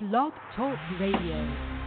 [0.00, 1.79] Blog Talk Radio.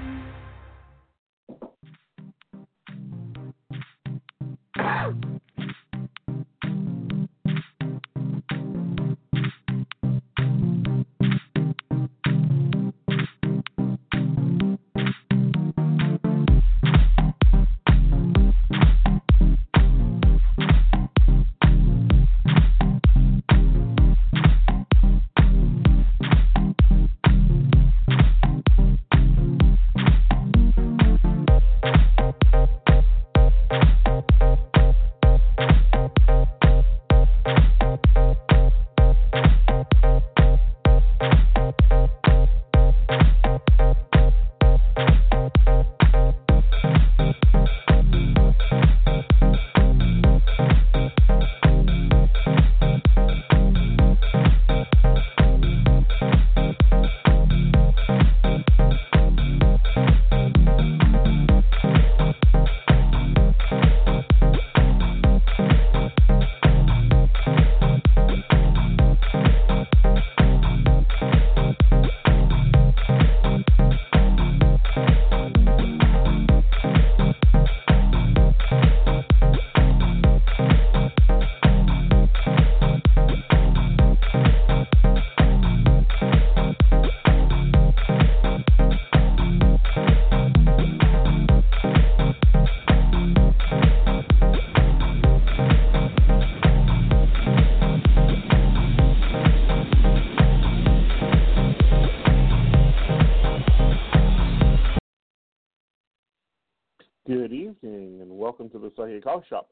[109.14, 109.69] To Coffee Shop.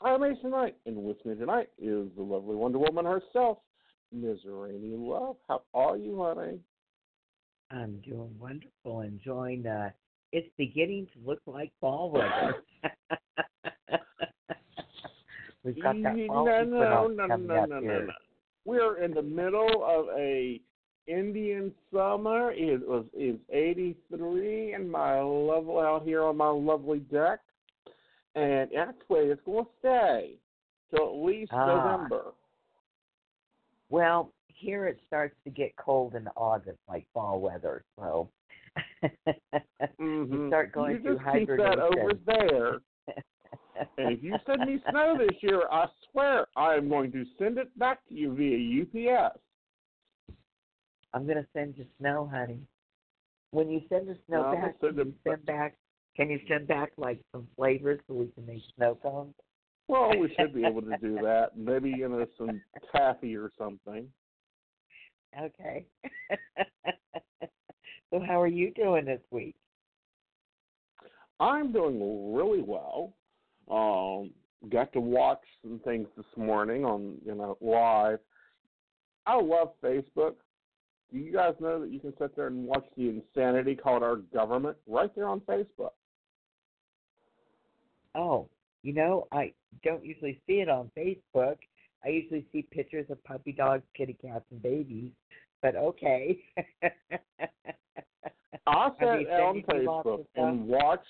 [0.00, 3.58] I'm Aeson Knight, and with me tonight is the lovely Wonder Woman herself,
[4.12, 4.38] Ms.
[4.46, 5.34] Rainy Love.
[5.48, 6.60] How are you, honey?
[7.72, 9.90] I'm doing wonderful, enjoying uh
[10.30, 12.62] it's beginning to look like fall weather.
[15.64, 18.06] We've got that fall no, no, no, no, no, no, here.
[18.06, 18.12] no.
[18.64, 20.60] We're in the middle of a
[21.08, 22.52] Indian summer.
[22.52, 27.40] It was is 83 and my level out here on my lovely deck,
[28.34, 30.34] and that's where it's going to stay
[30.94, 31.66] till at least Ah.
[31.66, 32.32] November.
[33.88, 37.84] Well, here it starts to get cold in August, like fall weather.
[37.96, 38.30] So
[40.00, 40.30] Mhm.
[40.30, 42.80] you start going you through just keep that over there.
[43.96, 47.56] And if you send me snow this year, I swear I am going to send
[47.56, 49.38] it back to you via UPS.
[51.14, 52.60] I'm gonna send you snow, honey.
[53.52, 55.76] When you send the snow No, back, send send back?
[56.16, 59.34] Can you send back like some flavors so we can make snow cones?
[59.88, 61.56] Well, we should be able to do that.
[61.56, 62.60] Maybe you know some
[62.92, 64.06] taffy or something.
[65.40, 65.86] Okay.
[68.10, 69.54] so how are you doing this week?
[71.38, 73.14] I'm doing really well.
[73.70, 74.32] Um,
[74.70, 78.18] got to watch some things this morning on you know live.
[79.26, 80.34] I love Facebook.
[81.12, 84.16] Do you guys know that you can sit there and watch the insanity called our
[84.16, 85.90] government right there on Facebook?
[88.14, 88.48] Oh,
[88.82, 89.52] you know, I
[89.84, 91.56] don't usually see it on Facebook.
[92.04, 95.10] I usually see pictures of puppy dogs, kitty cats, and babies.
[95.62, 96.38] But okay.
[98.66, 101.04] I sat on sending you lots of Facebook and watched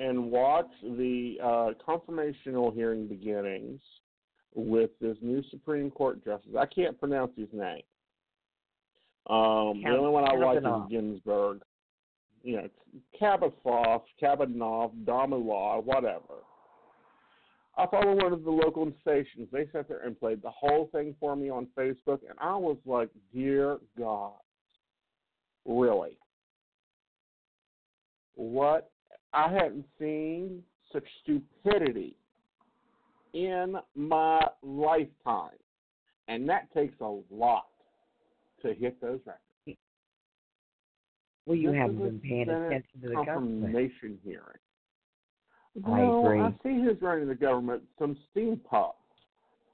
[0.00, 3.80] and watched the uh, confirmational hearing beginnings
[4.54, 6.52] with this new Supreme Court justice.
[6.58, 7.82] I can't pronounce his name.
[9.28, 11.60] Um, the only one I like is Ginsburg.
[12.48, 12.68] You know,
[13.18, 16.40] Kavanaugh, Kavanaugh, Damula, whatever.
[17.76, 19.48] I follow one of the local stations.
[19.52, 22.78] They sat there and played the whole thing for me on Facebook, and I was
[22.86, 24.40] like, "Dear God,
[25.66, 26.16] really?
[28.34, 28.92] What?
[29.34, 32.16] I hadn't seen such stupidity
[33.34, 35.58] in my lifetime,
[36.28, 37.68] and that takes a lot
[38.62, 39.47] to hit those records.
[41.48, 43.62] Well, you This haven't been paying Senate attention to the government.
[43.62, 44.58] confirmation hearing.
[45.86, 46.40] I agree.
[46.40, 47.82] I see who's running the government.
[47.98, 48.98] Some steam pups,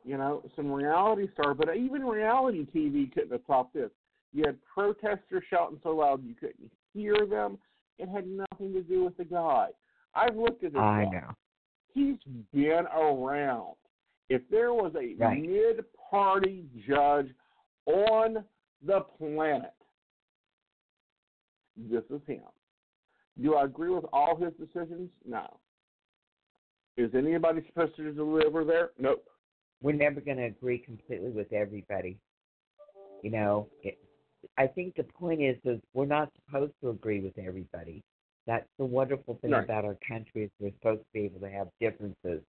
[0.04, 3.90] you know, some reality star, but even reality TV couldn't have topped this.
[4.32, 7.58] You had protesters shouting so loud you couldn't hear them.
[7.98, 9.68] It had nothing to do with the guy.
[10.14, 10.80] I've looked at this.
[10.80, 11.10] I guy.
[11.10, 11.30] know.
[11.92, 12.16] He's
[12.52, 13.76] been around.
[14.28, 15.40] If there was a Right.
[15.42, 17.32] mid-party judge
[17.86, 18.44] on
[18.82, 19.72] the planet,
[21.76, 22.42] this is him.
[23.42, 25.10] Do I agree with all his decisions?
[25.26, 25.46] No.
[26.96, 28.90] Is anybody supposed to deliver there?
[28.98, 29.24] Nope.
[29.82, 32.16] We're never going to agree completely with everybody.
[33.22, 33.98] You know, it,
[34.56, 38.02] I think the point is is we're not supposed to agree with everybody.
[38.46, 39.64] That's the wonderful thing Right.
[39.64, 42.42] about our country is we're supposed to be able to have differences,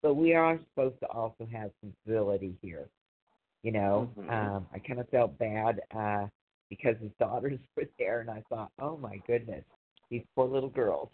[0.00, 2.88] but we are supposed to also have some civility here.
[3.62, 4.30] You know, Mhm.
[4.30, 6.28] um, I kind of felt bad uh,
[6.70, 9.64] because his daughters were there, and I thought, oh my goodness,
[10.10, 11.10] these poor little girls.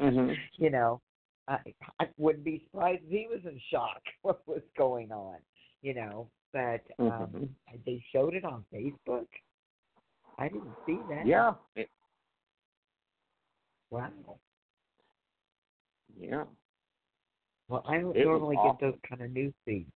[0.00, 0.36] Mhm.
[0.58, 1.00] You know,
[1.48, 1.58] I,
[2.00, 5.36] I wouldn't be surprised if he was in shock what was going on.
[5.82, 7.48] You know, but um, Mhm.
[7.86, 9.26] they showed it on Facebook.
[10.38, 11.26] I didn't see that.
[11.26, 11.54] Yeah.
[11.76, 11.90] It-
[13.90, 14.38] Wow.
[16.16, 16.44] yeah.
[17.68, 18.72] Well, I don't It was normally awful.
[18.72, 19.90] get those kind of news feeds.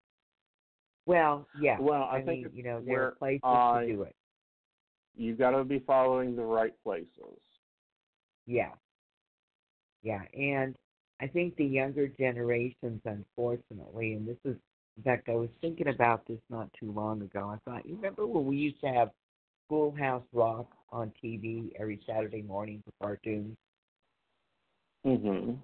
[1.06, 1.78] Well, yeah.
[1.80, 4.16] Well, I, I, think mean, you know, there are places to do it.
[5.16, 7.08] You've got to be following the right places.
[8.46, 8.72] Yeah.
[10.02, 10.76] Yeah, and
[11.22, 14.58] I think the younger generations, unfortunately, and this is,
[14.98, 17.50] in fact, I was thinking about this not too long ago.
[17.50, 19.12] I thought, you remember when we used to have
[19.68, 23.56] Schoolhouse Rock on TV every Saturday morning for cartoons?
[25.06, 25.58] Mm Mhm.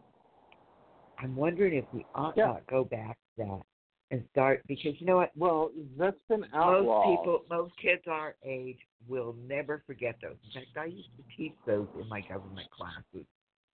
[1.18, 2.48] I'm wondering if we ought Yeah.
[2.48, 3.66] not go back to that
[4.12, 5.32] and start because you know what?
[5.38, 6.86] Well, that's been outlawed.
[6.86, 8.78] Most people, most kids our age
[9.08, 10.36] will never forget those.
[10.54, 13.26] In fact, I used to teach those in my government classes.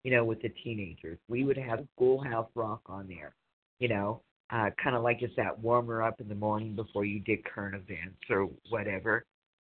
[0.04, 3.34] You know, with the teenagers, we would have Schoolhouse Rock on there.
[3.80, 4.22] You know,
[4.52, 7.76] uh, kind of like it's that warmer up in the morning before you did current
[7.76, 9.26] events or whatever.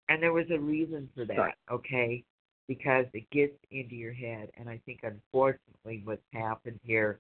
[0.10, 1.54] And there was a reason for that, Right.
[1.69, 2.24] okay?
[2.68, 7.19] Because it gets into your head, and I think unfortunately what's happened here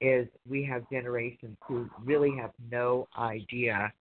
[0.00, 3.92] is we have generations who really have no idea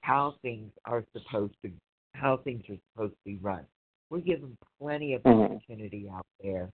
[0.00, 1.70] how things are supposed to
[2.14, 3.66] how things are supposed to be run.
[4.10, 5.44] We're given plenty of Mhm.
[5.44, 6.70] opportunity out there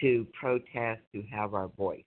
[0.00, 2.04] to protest, to have our voice.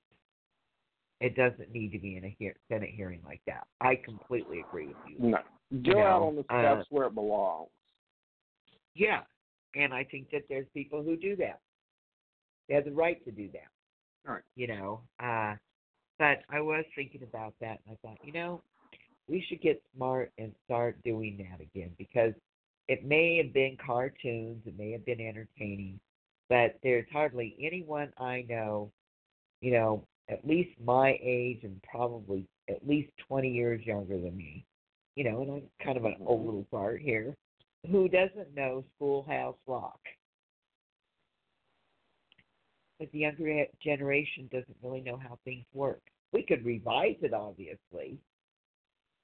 [1.19, 3.67] It doesn't need to be in a hear- Senate hearing like that.
[3.81, 5.17] I completely agree with you.
[5.19, 5.43] No.
[5.81, 7.71] Go know, out on the uh, steps where it belongs.
[8.93, 9.23] Yeah,
[9.75, 11.59] and I think that there's people who do that.
[12.67, 13.71] They have the right to do that.
[14.23, 14.43] Right.
[14.55, 15.55] You know, uh,
[16.19, 18.61] but I was thinking about that, and I thought, you know,
[19.27, 22.33] we should get smart and start doing that again because
[22.87, 25.99] it may have been cartoons, it may have been entertaining,
[26.49, 28.91] but there's hardly anyone I know,
[29.61, 34.65] you know, at least my age and probably at least 20 years younger than me,
[35.15, 36.47] you know, and I'm kind of an old mm-hmm.
[36.47, 37.35] little fart here,
[37.91, 39.99] who doesn't know Schoolhouse Rock?
[42.99, 46.01] But the younger generation doesn't really know how things work.
[46.33, 48.19] We could revise it, obviously.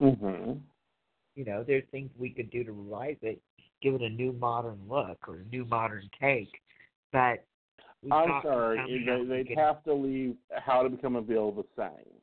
[0.01, 0.61] Mhm.
[1.35, 3.41] You know, there's things we could do to revise it,
[3.81, 6.61] give it a new modern look or a new modern take.
[7.11, 7.45] But
[8.11, 9.03] I'm sorry.
[9.05, 12.13] They, they'd could- have to leave How to Become a Bill the same.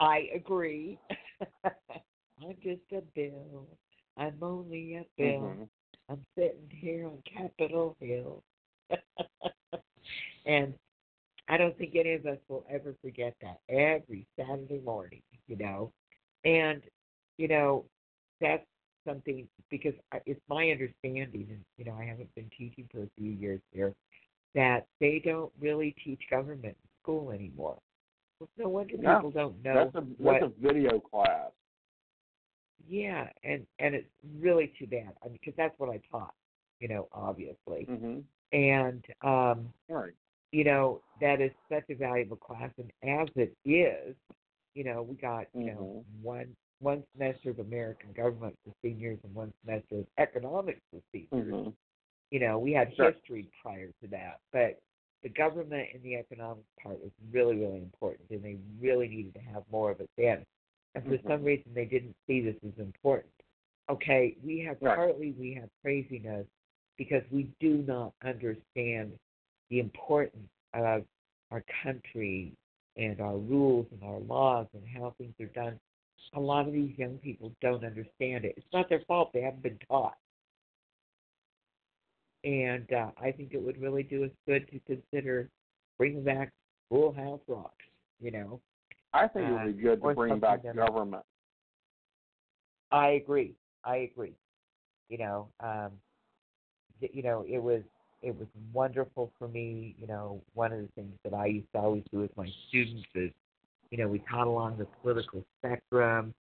[0.00, 0.98] I agree.
[1.64, 3.66] I'm just a bill.
[4.16, 5.40] I'm only a bill.
[5.40, 5.68] Mhm.
[6.08, 8.42] I'm sitting here on Capitol Hill.
[10.46, 10.74] and
[11.48, 15.92] I don't think any of us will ever forget that every Saturday morning, you know.
[16.44, 16.82] And,
[17.38, 17.84] you know,
[18.40, 18.66] that's
[19.06, 23.10] something because I- it's my understanding, and, you know, I haven't been teaching for a
[23.16, 23.94] few years here,
[24.54, 27.78] that they don't really teach government in school anymore.
[28.40, 31.50] Well, no wonder No, people don't know That's a what that's a video class.
[32.88, 34.08] yeah, and and it's
[34.40, 35.12] really too bad.
[35.22, 36.34] I mean, because that's what I taught,
[36.80, 38.24] you know, obviously, Mhm.
[38.52, 40.14] and um, Right.
[40.54, 42.70] You know that is such a valuable class.
[42.78, 44.14] And as it is,
[44.74, 49.34] you know, we got you know one one semester of American government for seniors and
[49.34, 51.54] one semester of economics for seniors.
[51.54, 51.74] Mhm.
[52.30, 53.12] You know, we had Sure.
[53.12, 54.80] history prior to that, but
[55.24, 59.40] the government and the economics part was really, really important, and they really needed to
[59.40, 60.44] have more of it then.
[60.94, 61.44] And for some Mhm.
[61.44, 63.32] reason, they didn't see this as important.
[63.88, 64.96] Okay, we have Right.
[64.96, 66.46] partly we have craziness
[66.96, 69.18] because we do not understand
[69.70, 71.04] the importance of
[71.50, 72.52] our country
[72.96, 75.78] and our rules and our laws and how things are done.
[76.34, 78.54] A lot of these young people don't understand it.
[78.56, 80.16] It's not their fault; they haven't been taught
[82.44, 85.48] and uh, I think it would really do us good to consider
[85.98, 86.52] bringing back
[86.86, 87.72] Schoolhouse Rocks.
[88.20, 88.60] You know,
[89.12, 91.24] I think it would be good to bring back government.
[92.92, 93.54] I agree.
[93.84, 94.34] I agree.
[95.08, 95.92] You know, um,
[97.00, 97.82] you know, it was
[98.24, 99.94] it was wonderful for me.
[100.00, 103.06] You know, one of the things that I used to always do with my students
[103.14, 103.30] is,
[103.90, 106.34] you know, we taught along the political spectrum.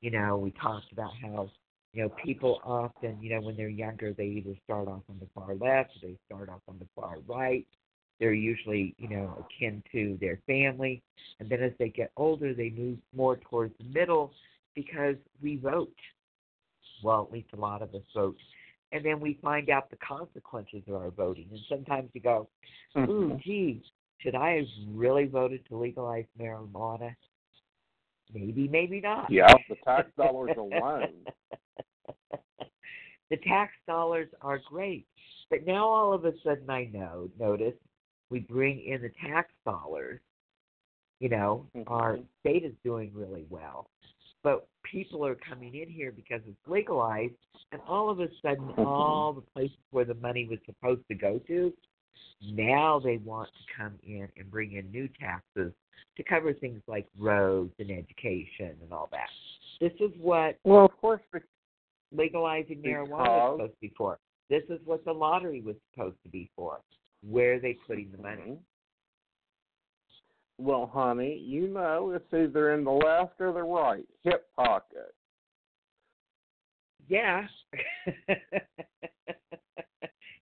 [0.00, 1.50] You know, we talked about how
[1.92, 5.26] you know, people often, you know, when they're younger, they either start off on the
[5.34, 7.66] far left or they start off on the far right.
[8.20, 11.02] They're usually, you know, akin to their family.
[11.40, 14.32] And then as they get older, they move more towards the middle
[14.74, 15.94] because we vote.
[17.02, 18.36] Well, at least a lot of us vote.
[18.92, 21.48] And then we find out the consequences of our voting.
[21.50, 22.48] And sometimes you go,
[22.96, 23.40] "Ooh, Mhm.
[23.42, 23.82] gee,
[24.18, 27.14] should I have really voted to legalize marijuana?"
[28.32, 29.30] Maybe, maybe not.
[29.30, 31.26] Yeah, the tax dollars alone.
[33.30, 35.06] the tax dollars are great,
[35.50, 37.76] but now all of a sudden I know notice
[38.30, 40.20] we bring in the tax dollars.
[41.20, 42.26] You know, our Mhm.
[42.40, 43.90] state is doing really well,
[44.42, 47.34] but people are coming in here because it's legalized,
[47.72, 48.86] and all of a sudden, Mhm.
[48.86, 51.72] all the places where the money was supposed to go to,
[52.42, 55.72] now they want to come in and bring in new taxes
[56.16, 59.30] to cover things like roads and education and all that.
[59.80, 61.22] This is what Well, of course,
[62.12, 64.18] legalizing marijuana was supposed to be for.
[64.48, 66.80] This is what the lottery was supposed to be for.
[67.22, 68.58] Where are they putting the money?
[70.58, 75.14] Well, honey, you know it's either in the left or the right hip pocket.
[77.08, 77.46] Yeah.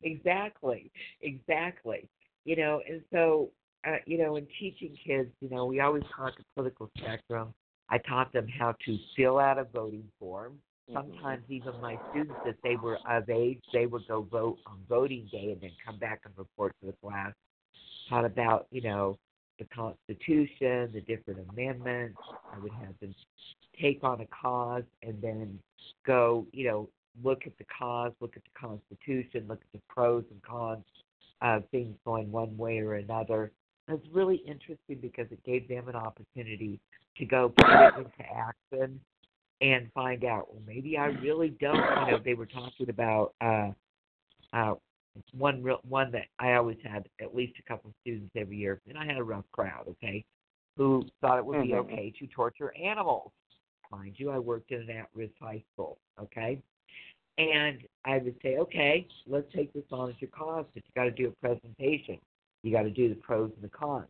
[0.03, 0.91] exactly.
[1.21, 2.09] Exactly.
[2.45, 3.51] You know, and so
[3.87, 7.55] uh, you know, in teaching kids, you know, we always talk the political spectrum.
[7.89, 10.59] I taught them how to fill out a voting form.
[10.89, 10.95] Mhm.
[10.95, 15.29] Sometimes even my students, if they were of age, they would go vote on voting
[15.31, 17.33] day and then come back and report to the class.
[18.09, 19.19] Taught about, you know,
[19.59, 22.19] the Constitution, the different amendments.
[22.53, 23.15] I would have them
[23.81, 25.59] take on a cause and then
[26.07, 26.89] go, you know,
[27.23, 30.85] look at the cause, look at the Constitution, look at the pros and cons
[31.43, 33.53] of things going one way or another.
[33.89, 36.81] And it's really interesting because it gave them an opportunity
[37.19, 39.01] to go put it into action
[39.61, 41.77] and find out, well, maybe I really don't.
[41.77, 43.71] You know, they were talking about uh,
[44.53, 44.75] uh,
[45.33, 48.81] one real one that I always had at least a couple of students every year,
[48.89, 50.25] and I had a rough crowd, okay,
[50.77, 51.79] who thought it would be Mhm.
[51.79, 53.33] okay to torture animals.
[53.91, 56.61] Mind you, I worked in an at-risk high school, okay,
[57.39, 61.05] and I would say, okay, let's take this on as your cause, but you got
[61.05, 62.19] to do a presentation.
[62.63, 64.09] You got to do the pros and the cons,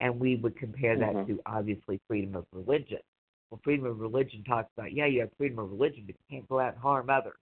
[0.00, 1.26] and we would compare that Mhm.
[1.26, 3.00] to obviously freedom of religion.
[3.50, 6.48] Well, freedom of religion talks about, yeah, you have freedom of religion, but you can't
[6.48, 7.36] go out and harm others.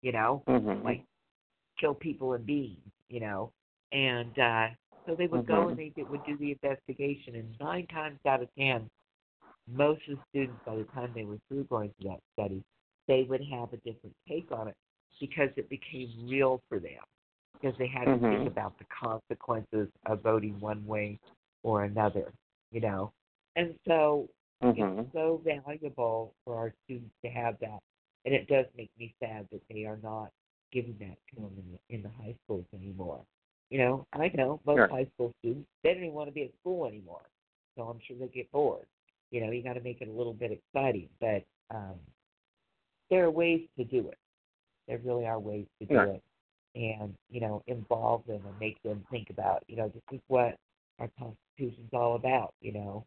[0.00, 0.84] You know, Mhm.
[0.84, 1.04] like
[1.78, 3.52] kill people and beings, you know.
[3.92, 4.68] And uh,
[5.06, 5.68] so they would go Mhm.
[5.68, 8.88] and they did- would do the investigation, and nine times out of ten,
[9.66, 12.62] most of the students, by the time they were through going through that study,
[13.06, 14.76] they would have a different take on it
[15.20, 17.00] because it became real for them.
[17.60, 18.30] Because they had to Mhm.
[18.30, 21.18] think about the consequences of voting one way
[21.62, 22.32] or another,
[22.70, 23.12] you know.
[23.56, 24.28] And so
[24.62, 24.98] Mhm.
[25.00, 27.80] it's so valuable for our students to have that.
[28.24, 30.30] And it does make me sad that they are not
[30.72, 33.20] giving that to them in the, in the high schools anymore.
[33.70, 34.88] You know, I know most Sure.
[34.90, 37.22] high school students, they don't even want to be at school anymore.
[37.76, 38.86] So I'm sure they get bored.
[39.30, 41.08] You know, you got to make it a little bit exciting.
[41.20, 41.44] But
[41.74, 41.96] um,
[43.10, 44.18] there are ways to do it.
[44.86, 46.08] There really are ways to do Right.
[46.08, 46.22] it.
[46.74, 50.56] And, you know, involve them and make them think about, you know, this is what
[50.98, 53.04] our Constitution's all about, you know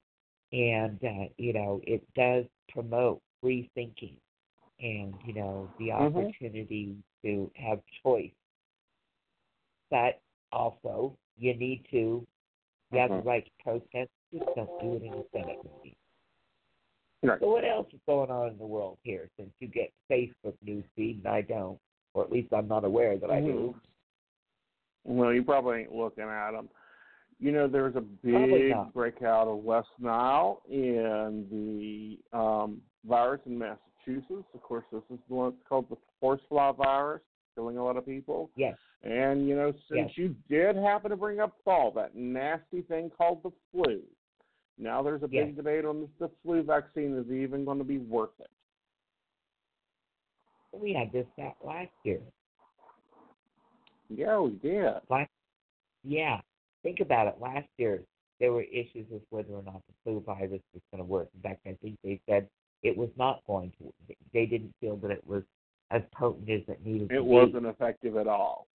[0.52, 4.16] and uh, you know it does promote free thinking
[4.80, 6.34] and you know the Mhm.
[6.34, 8.32] opportunity to have choice
[9.90, 12.26] but also you need to
[12.92, 13.26] you have the Mhm.
[13.26, 15.96] right to protest just don't do it in a senate meeting
[17.24, 17.40] Right.
[17.40, 20.86] so what else is going on in the world here since you get facebook news
[20.96, 21.80] feed and i don't
[22.14, 23.76] or at least i'm not aware that i do
[25.04, 26.70] Well, you probably ain't looking at them.
[27.40, 31.48] You know, there was a big breakout of West Nile in
[32.32, 33.91] the um, virus in Massachusetts.
[34.08, 37.22] Of course, this is the one that's called the horsefly virus,
[37.56, 38.50] killing a lot of people.
[38.56, 40.18] yes And, you know, since Yes.
[40.18, 44.02] you did happen to bring up fall, that nasty thing called the flu,
[44.78, 45.56] now there's a big Yes.
[45.56, 48.50] debate on if the flu vaccine is even going to be worth it.
[50.74, 52.22] we had this that last year
[54.10, 54.94] Yeah, we did.
[55.10, 55.30] Last,
[56.04, 56.42] Yeah,
[56.84, 57.40] think about it.
[57.40, 58.04] Last year,
[58.40, 61.30] there were issues with whether or not the flu virus was going to work.
[61.36, 62.50] In fact, I think they said
[62.84, 63.94] it was not going to.
[64.34, 65.44] They didn't feel that it was
[65.92, 67.26] as potent as it needed to It be.
[67.26, 68.68] wasn't effective at all.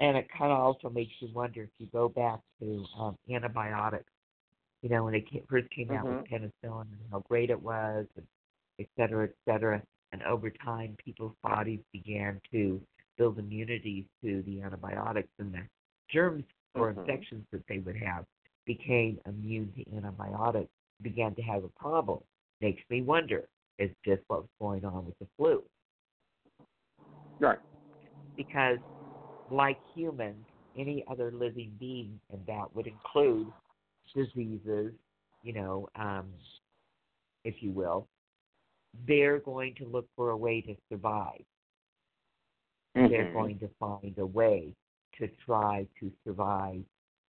[0.00, 4.10] And it kind of also makes you wonder if you go back to um, antibiotics.
[4.82, 8.06] You know, when they ca- first came out with penicillin and how great it was,
[8.16, 8.26] and
[8.78, 9.82] et cetera, et cetera.
[10.12, 12.80] And over time, people's bodies began to
[13.18, 15.60] build immunity to the antibiotics, and the
[16.10, 16.44] germs
[16.74, 16.98] or Mhm.
[16.98, 18.24] infections that they would have
[18.64, 20.70] became immune to antibiotics,
[21.02, 22.20] began to have a problem.
[22.60, 23.48] Makes me wonder,
[23.78, 25.62] is this what's going on with the flu?
[27.40, 27.58] Right.
[28.36, 28.78] because
[29.50, 33.48] like humans, any other living being, and that would include
[34.14, 34.92] diseases,
[35.42, 36.26] you know, um,
[37.44, 38.06] if you will,
[39.06, 41.42] they're going to look for a way to survive.
[42.94, 43.32] they're Mhm.
[43.32, 44.74] going to find a way
[45.18, 46.84] to try to survive.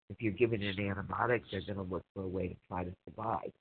[0.10, 2.94] If you're given an antibiotic, they're going to look for a way to try to
[3.06, 3.52] survive.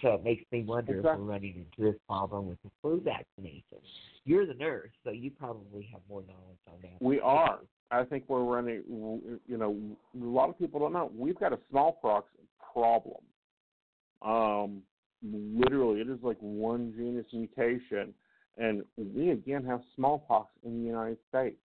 [0.00, 3.78] So it makes me wonder if we're running into this problem with the flu vaccination.
[4.24, 7.04] You're the nurse, so you probably have more knowledge on that.
[7.04, 7.60] We are.
[7.90, 8.82] I think we're running.
[9.46, 9.76] You know,
[10.20, 11.10] a lot of people don't know.
[11.16, 12.26] We've got a smallpox
[12.72, 13.20] problem.
[14.22, 14.82] Um,
[15.22, 18.14] literally, it is like one genus mutation,
[18.56, 21.56] and we again have smallpox in the United States.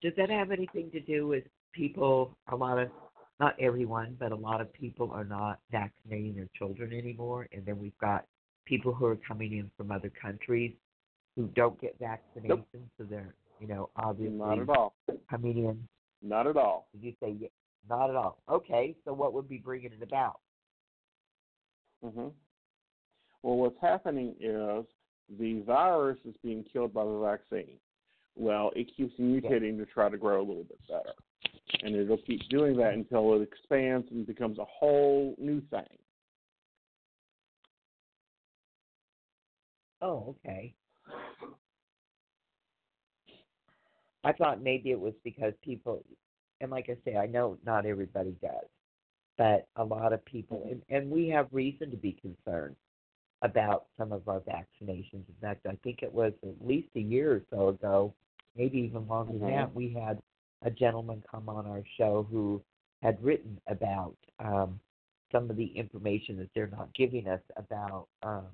[0.00, 2.36] Does that have anything to do with people?
[2.52, 2.88] A lot of,
[3.40, 7.78] not everyone, but a lot of people are not vaccinating their children anymore, and then
[7.78, 8.24] we've got
[8.64, 10.72] people who are coming in from other countries
[11.36, 14.94] who don't get vaccinations, so they're, you know, obviously Not at all.
[15.30, 15.88] coming in.
[16.20, 16.88] Not at all.
[16.92, 17.50] Did you say ye-
[17.88, 18.42] not at all?
[18.50, 20.40] Okay, so what would be bringing it about?
[22.02, 22.28] hmm
[23.42, 24.84] Well, what's happening is
[25.38, 27.76] the virus is being killed by the vaccine.
[28.36, 31.12] Well, it keeps mutating to try to grow a little bit better.
[31.82, 35.98] And it'll keep doing that until it expands and becomes a whole new thing.
[40.00, 40.74] Oh, okay.
[44.24, 46.04] I thought maybe it was because people,
[46.60, 48.66] and like I say, I know not everybody does,
[49.36, 52.76] but a lot of people, and, and we have reason to be concerned
[53.42, 55.12] about some of our vaccinations.
[55.12, 58.12] In fact, I think it was at least a year or so ago,
[58.56, 59.56] maybe even longer than Mhm.
[59.56, 60.20] that, we had
[60.62, 62.60] a gentleman come on our show who
[63.02, 64.80] had written about um,
[65.30, 68.46] some of the information that they're not giving us about um,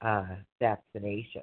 [0.00, 0.26] uh,
[0.58, 1.42] vaccination.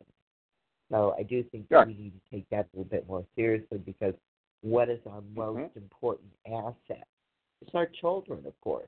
[0.92, 1.80] So I do think Sure.
[1.80, 4.14] that we need to take that a little bit more seriously because
[4.62, 7.08] what is our most important asset?
[7.62, 8.88] It's our children, of course.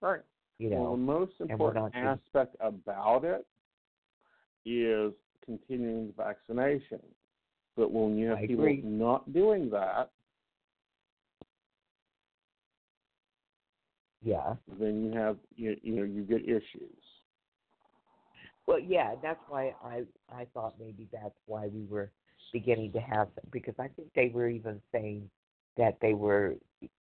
[0.00, 0.20] Right.
[0.58, 3.46] You well, the know, most important not doing- aspect about it
[4.66, 5.12] is
[5.44, 7.00] continuing the vaccination.
[7.76, 8.82] But when you have I people agree.
[8.84, 10.10] not doing that,
[14.22, 14.54] yeah.
[14.78, 16.96] then you have you, you know you get issues.
[18.66, 22.10] Well, yeah, that's why I I thought maybe that's why we were
[22.52, 25.28] beginning to have because I think they were even saying
[25.76, 26.54] that they were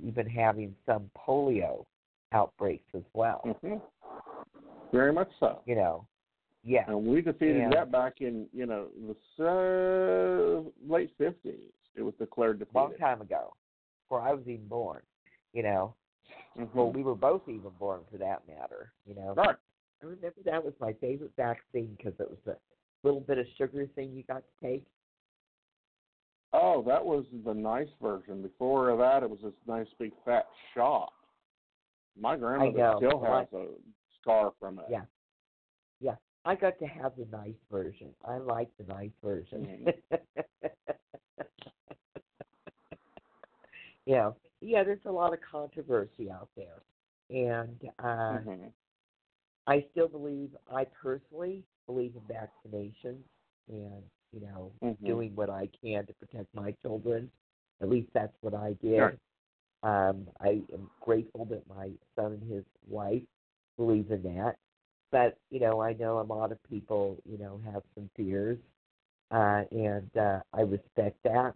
[0.04, 1.86] even having some polio
[2.32, 3.40] outbreaks as well.
[3.62, 3.76] hmm
[4.92, 5.60] Very much so.
[5.64, 6.06] You know,
[6.68, 8.88] yeah, And we defeated that back in, you know,
[9.38, 11.72] the uh, late fifties.
[11.94, 12.76] It was declared defeated.
[12.76, 13.54] long time ago,
[14.04, 15.00] before I was even born.
[15.54, 15.94] You know,
[16.56, 16.74] Mhm.
[16.74, 18.92] well, we were both even born for that matter.
[19.06, 19.56] You know, Right.
[20.02, 22.58] I remember that was my favorite vaccine because it was a
[23.02, 24.84] little bit of sugar thing you got to take.
[26.52, 28.42] Oh, that was the nice version.
[28.42, 31.12] Before that, it was this nice big fat shot.
[32.14, 33.68] My grandmother still Well, has a
[34.20, 34.86] scar from it.
[34.90, 35.06] Yeah.
[36.00, 38.14] Yeah, I got to have the nice version.
[38.24, 39.92] I like the nice version.
[44.06, 44.82] yeah, yeah.
[44.84, 46.82] There's a lot of controversy out there,
[47.30, 48.72] and uh, Mhm.
[49.66, 50.56] I still believe.
[50.72, 53.22] I personally believe in vaccinations,
[53.68, 54.96] and you know, Mhm.
[55.04, 57.30] doing what I can to protect my children.
[57.80, 59.00] At least that's what I did.
[59.00, 59.18] Right.
[59.82, 63.22] Um, I am grateful that my son and his wife
[63.76, 64.56] believe in that.
[65.10, 68.58] But you know, I know a lot of people, you know, have some fears,
[69.30, 71.54] uh, and uh, I respect that.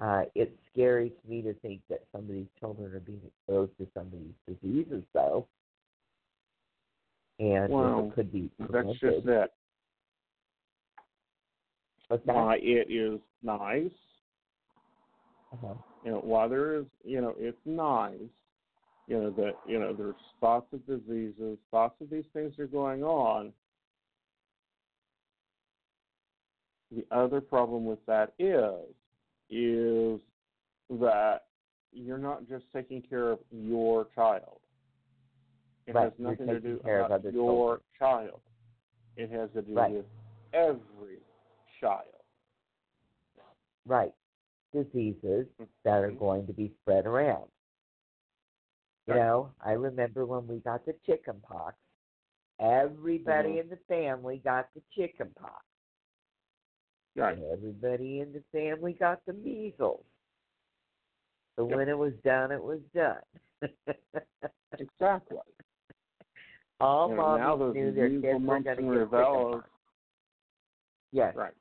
[0.00, 3.70] Uh, it's scary to me to think that some of these children are being exposed
[3.78, 5.46] to some of these diseases, though,
[7.38, 9.52] and Well, could be That's just it.
[12.08, 12.34] What's that?
[12.34, 13.90] Why it is nice.
[15.52, 15.74] Uh-huh.
[16.04, 18.18] You know, why there is, you know, it's nice.
[19.06, 23.02] You know that you know there's lots of diseases, lots of these things are going
[23.02, 23.52] on.
[26.90, 28.94] The other problem with that is,
[29.50, 30.20] is
[30.90, 31.46] that
[31.92, 34.60] you're not just taking care of your child.
[35.86, 38.40] It Right, has nothing to do about your child.
[39.16, 39.92] It has to do Right.
[39.92, 40.06] with
[40.52, 41.20] every
[41.80, 42.22] child.
[43.86, 44.14] Right.
[44.72, 45.46] Diseases
[45.82, 46.18] that are Mhm.
[46.18, 47.50] going to be spread around.
[49.06, 51.76] You know, I remember when we got the chicken pox,
[52.58, 53.60] everybody Mhm.
[53.60, 55.64] in the family got the chicken pox.
[57.16, 57.38] Right.
[57.52, 60.04] Everybody in the family got the measles.
[61.56, 61.76] So Yep.
[61.76, 63.22] when it was done, it was done.
[64.78, 65.38] Exactly.
[66.80, 69.70] All You know, now mommies knew their kids were going to get chickenpox.
[71.12, 71.54] Yes, Right.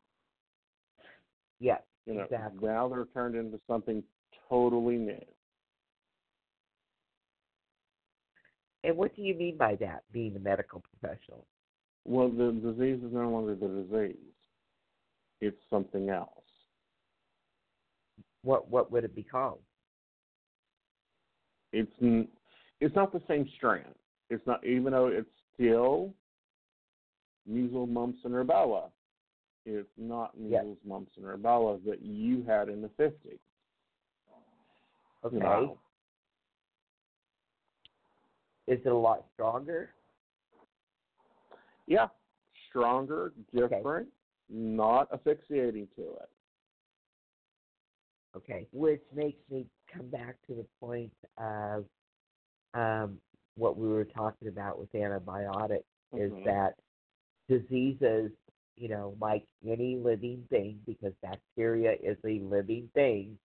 [1.59, 2.67] yes, You know, exactly.
[2.67, 4.03] now they're turned into something
[4.49, 5.23] totally new.
[8.83, 11.45] And what do you mean by that, being a medical professional?
[12.05, 14.17] Well, the disease is no longer the disease.
[15.39, 16.29] It's something else.
[18.43, 19.59] What what would it be called?
[21.71, 21.91] It's
[22.81, 23.95] it's not the same strand.
[24.29, 26.13] It's not even though it's still
[27.47, 28.89] measles, mumps, and rubella.
[29.65, 30.85] It's not measles, Yes.
[30.85, 33.39] mumps, and rubella that you had in the fifties.
[35.23, 35.37] Okay.
[35.37, 35.77] No.
[38.67, 39.93] Is it a lot stronger?
[41.87, 42.07] Yeah,
[42.69, 43.77] stronger, Okay.
[43.77, 44.07] different,
[44.49, 46.29] not asphyxiating to it.
[48.35, 48.67] Okay.
[48.71, 51.85] Which makes me come back to the point of
[52.73, 53.19] um,
[53.55, 56.45] what we were talking about with antibiotics is Mhm.
[56.45, 56.75] that
[57.47, 58.31] diseases,
[58.75, 63.37] you know, like any living thing, because bacteria is a living thing,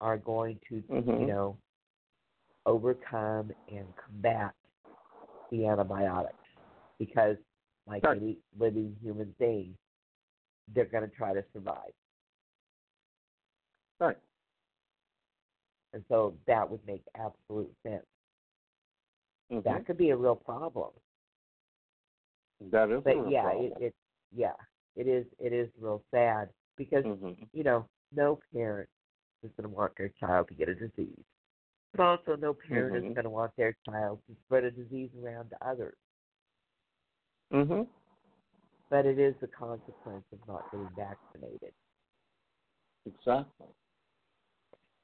[0.00, 1.26] are going to, you Mhm.
[1.26, 1.58] know,
[2.66, 4.52] overcome and combat
[5.50, 6.34] the antibiotics.
[6.98, 7.36] Because,
[7.86, 8.16] like Right.
[8.16, 9.76] any living human thing,
[10.74, 11.92] they're going to try to survive.
[14.00, 14.18] Right.
[15.92, 18.06] And so that would make absolute sense.
[19.50, 19.62] Mhm.
[19.62, 20.92] That could be a real problem.
[22.60, 23.72] that is But yeah, problem.
[23.76, 23.94] it, it
[24.34, 24.56] yeah,
[24.96, 27.48] it is it is real sad because Mhm.
[27.52, 28.88] you know no parent
[29.42, 31.24] is going to want their child to get a disease,
[31.96, 33.08] but also no parent Mhm.
[33.08, 35.96] is going to want their child to spread a disease around to others.
[37.52, 37.88] Mhm.
[38.90, 41.74] But it is the consequence of not getting vaccinated.
[43.06, 43.66] Exactly.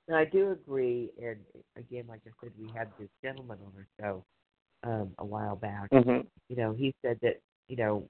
[0.09, 1.11] And I do agree.
[1.21, 1.39] And
[1.77, 4.25] again, like I said, we had this gentleman on our show
[4.85, 5.91] um, a while back.
[5.93, 6.27] Mhm.
[6.49, 8.09] You know, he said that you know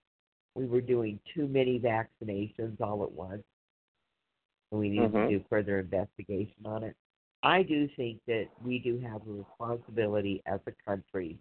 [0.55, 3.45] we were doing too many vaccinations all at once,
[4.71, 5.29] and we need Mhm.
[5.29, 6.97] to do further investigation on it.
[7.43, 11.39] I do think that we do have a responsibility as a country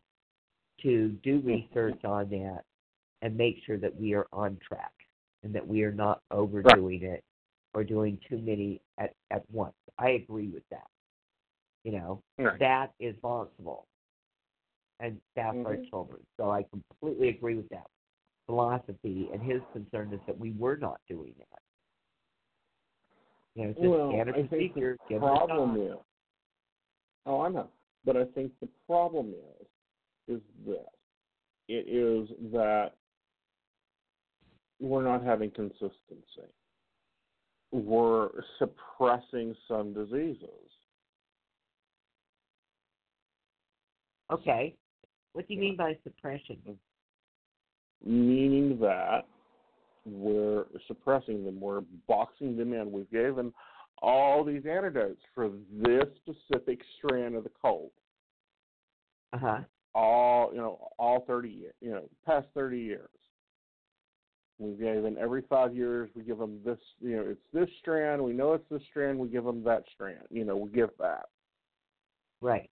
[0.81, 2.63] to do research on that
[3.21, 4.93] and make sure that we are on track
[5.43, 7.23] and that we are not overdoing it
[7.73, 9.75] or doing too many at, at once.
[9.99, 10.87] I agree with that.
[11.83, 12.59] You know, Right.
[12.59, 13.87] that is responsible.
[14.99, 15.89] And that's our Mhm.
[15.89, 16.25] children.
[16.37, 17.87] So I completely agree with that
[18.45, 19.29] philosophy.
[19.31, 21.61] And his concern is that we were not doing that.
[23.55, 24.97] You know, just well, I think procedure.
[25.07, 25.97] the give them a problem is.
[27.25, 27.69] Oh, I know,
[28.05, 29.33] but I think the problem
[30.29, 30.77] is, is this:
[31.67, 32.91] it is that
[34.79, 36.49] we're not having consistency.
[37.71, 40.47] We're suppressing some diseases.
[44.31, 44.75] Okay.
[45.33, 46.57] What do you mean by suppression?
[48.05, 49.25] meaning that
[50.05, 52.91] we're suppressing them, we're boxing them in.
[52.91, 53.53] We've given
[54.01, 57.91] all these antidotes for this specific strand of the cold.
[59.33, 59.59] Uh huh.
[59.93, 63.09] All you know, all thirty years, you know, past thirty years.
[64.61, 66.11] We've given every five years.
[66.13, 68.21] We give them this, you know, it's this strand.
[68.21, 69.17] We know it's this strand.
[69.17, 70.19] We give them that strand.
[70.29, 71.25] You know, we give that.
[72.41, 72.69] Right.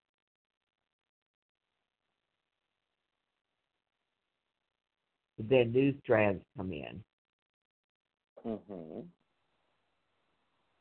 [5.38, 7.02] Then new strands come in,
[8.56, 9.00] hmm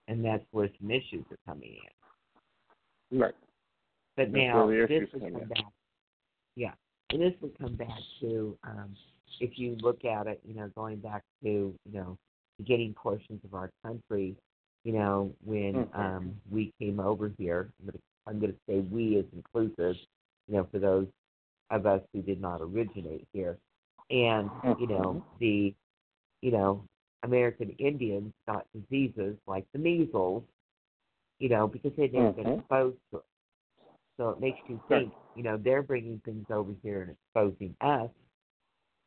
[0.08, 1.77] and that's where some issues are coming
[3.12, 3.19] in.
[3.19, 3.36] Right.
[4.15, 5.47] But That's now this would come in.
[5.47, 5.65] back.
[6.56, 6.71] Yeah,
[7.12, 8.95] and this would come back to um,
[9.39, 12.17] if you look at it, you know, going back to you know,
[12.58, 14.36] beginning portions of our country,
[14.84, 15.99] you know, when Mhm.
[15.99, 17.69] um, we came over here.
[18.25, 19.95] I'm going to say we as inclusive,
[20.47, 21.08] you know, for those
[21.69, 23.58] of us who did not originate here,
[24.10, 24.49] and
[24.80, 25.39] you know Mhm.
[25.39, 25.75] the,
[26.41, 26.84] you know,
[27.23, 30.43] American Indians got diseases like the measles,
[31.39, 32.60] you know, because they'd never been Mhm.
[32.60, 33.25] exposed to it.
[34.17, 38.10] So it makes you think, you know, they're bringing things over here and exposing us.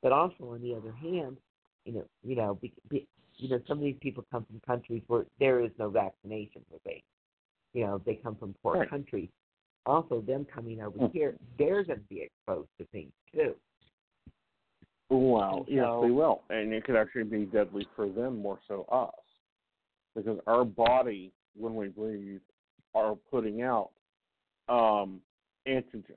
[0.02, 1.36] But also, on the other hand,
[1.84, 5.02] you know, you know, be, be, you know, some of these people come from countries
[5.08, 7.02] where there is no vaccination for things.
[7.74, 8.88] You know, they come from poor Right.
[8.88, 9.30] countries.
[9.86, 11.12] Also, them coming over Mhm.
[11.12, 13.56] here, they're going to be exposed to things too.
[15.10, 18.84] Well, And yes, they will, and it could actually be deadly for them more so
[18.92, 19.12] us,
[20.14, 22.40] because our body, when we breathe,
[22.94, 23.90] are putting out
[24.68, 25.20] um,
[25.66, 26.14] antigens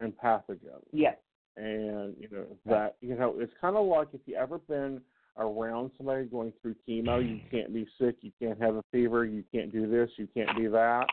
[0.00, 1.16] and pathogens, Yes.
[1.56, 5.00] and you know that you know it's kind of like if you ever been
[5.38, 9.44] around somebody going through chemo, you can't be sick, you can't have a fever, you
[9.54, 11.06] can't do this, you can't do that.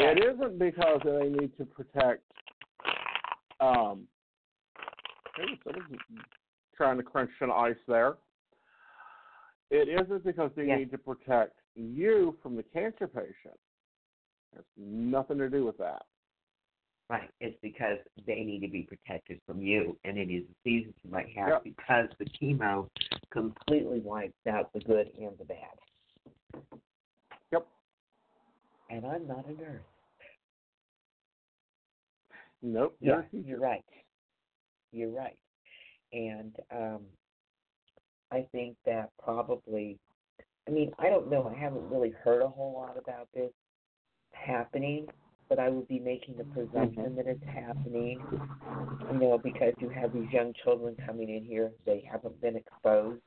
[0.00, 2.22] It isn't because they need to protect.
[3.60, 4.06] Um,
[5.64, 6.00] someone's
[6.76, 8.16] trying to crunch some ice there.
[9.70, 10.78] It isn't because they Yes.
[10.78, 13.58] need to protect you from the cancer patient.
[14.52, 16.06] It has nothing to do with that.
[17.10, 17.30] Right.
[17.40, 21.10] It's because they need to be protected from you, and it is a season you
[21.10, 21.64] might have Yep.
[21.64, 22.90] because the chemo
[23.30, 25.78] completely wipes out the good and the bad.
[27.50, 27.66] Yep.
[28.90, 29.82] And I'm not a nurse.
[32.60, 32.96] Nope.
[33.00, 33.48] Yeah, you're a teacher.
[33.48, 33.84] you're right.
[34.92, 35.36] You're right.
[36.12, 37.02] And um,
[38.30, 39.98] I think that probably,
[40.66, 41.52] I mean, I don't know.
[41.54, 43.50] I haven't really heard a whole lot about this
[44.32, 45.06] happening,
[45.48, 48.20] but I would be making the presumption that it's happening,
[49.12, 51.70] you know, because you have these young children coming in here.
[51.84, 53.20] They haven't been exposed.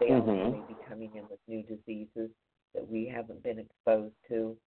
[0.00, 0.52] They also Mhm.
[0.52, 2.30] may be coming in with new diseases
[2.74, 4.58] that we haven't been exposed to.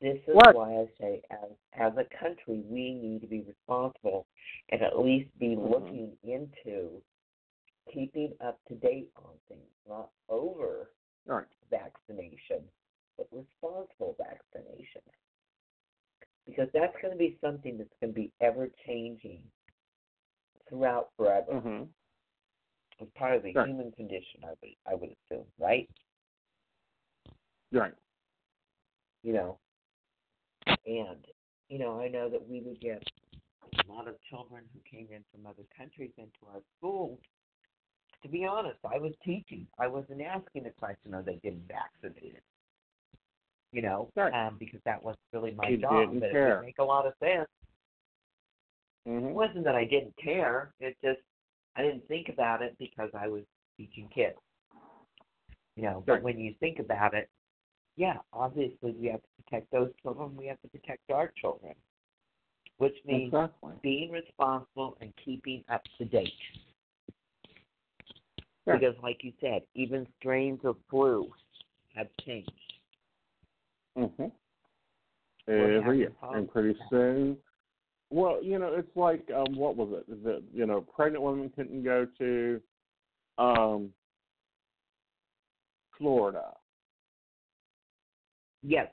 [0.00, 0.54] This is What?
[0.54, 4.26] why I say, as as a country, we need to be responsible
[4.68, 5.70] and at least be Mhm.
[5.70, 7.02] looking into
[7.90, 10.92] keeping up to date on things, not over
[11.24, 11.46] right.
[11.70, 12.70] vaccination,
[13.16, 15.02] but responsible vaccination.
[16.44, 19.50] Because that's going to be something that's going to be ever changing
[20.66, 21.52] throughout forever.
[21.54, 21.84] Mm-hmm.
[23.00, 23.66] It's part of the Right.
[23.66, 25.90] human condition, I would I would assume, right?
[27.72, 27.94] Right.
[29.22, 29.58] You know.
[30.88, 31.18] And,
[31.68, 33.02] you know, I know that we would get
[33.62, 37.18] a lot of children who came in from other countries into our schools.
[38.22, 39.66] To be honest, I was teaching.
[39.78, 42.40] I wasn't asking the question, are they getting vaccinated?
[43.72, 44.32] You know, Right.
[44.32, 46.08] um, because that wasn't really my You job.
[46.08, 46.58] didn't but it care.
[46.60, 47.46] did make a lot of sense.
[49.06, 49.34] It Mm-hmm.
[49.34, 50.72] wasn't that I didn't care.
[50.80, 51.20] It just
[51.76, 53.42] I didn't think about it because I was
[53.76, 54.36] teaching kids.
[55.76, 57.28] You know, but when you think about it,
[57.98, 60.36] yeah, obviously we have to protect those children.
[60.36, 61.74] We have to protect our children,
[62.78, 63.72] which means Exactly.
[63.82, 66.32] being responsible and keeping up to date.
[68.66, 68.76] Yeah.
[68.76, 71.28] Because, like you said, even strains of flu
[71.96, 72.52] have changed.
[73.98, 74.26] Mm-hmm.
[75.48, 76.88] Every year, and pretty that.
[76.90, 77.36] soon.
[78.10, 80.22] Well, you know, it's like um, what was it?
[80.22, 82.60] The you know, pregnant women couldn't go to
[83.38, 83.90] um,
[85.96, 86.52] Florida.
[88.62, 88.88] Yes,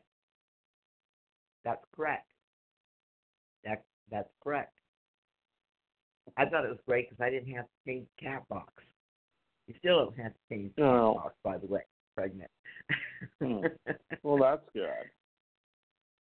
[1.64, 2.28] that's correct.
[3.64, 4.74] That that's correct.
[6.38, 8.84] I thought it was great because I didn't have to change the cat box.
[9.68, 11.14] You still don't have to change the No.
[11.16, 11.82] cat box, by the way.
[12.16, 12.52] Pregnant.
[13.42, 13.62] Hmm.
[14.24, 14.90] Well, that's good.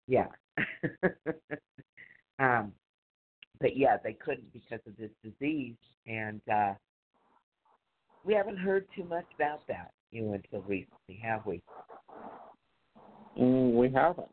[0.06, 0.26] yeah.
[2.38, 2.72] um,
[3.60, 5.76] but yeah, they couldn't because of this disease,
[6.06, 6.74] and uh,
[8.24, 11.62] we haven't heard too much about that, you know, until recently, have we?
[13.38, 14.32] Mm, we haven't.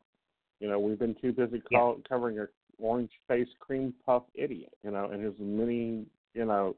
[0.59, 1.93] You know, we've been too busy Yeah.
[2.07, 4.73] covering a orange faced cream puff idiot.
[4.83, 6.75] You know, and his many you know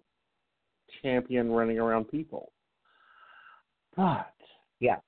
[1.01, 2.51] champion running around people.
[3.95, 4.33] But
[4.79, 4.99] Yeah.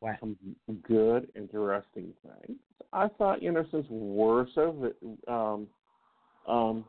[0.00, 0.16] Wow.
[0.20, 0.36] some
[0.82, 2.58] good, interesting things.
[2.92, 4.92] I thought, you know, since we're so,
[5.26, 5.66] um,
[6.46, 6.84] um,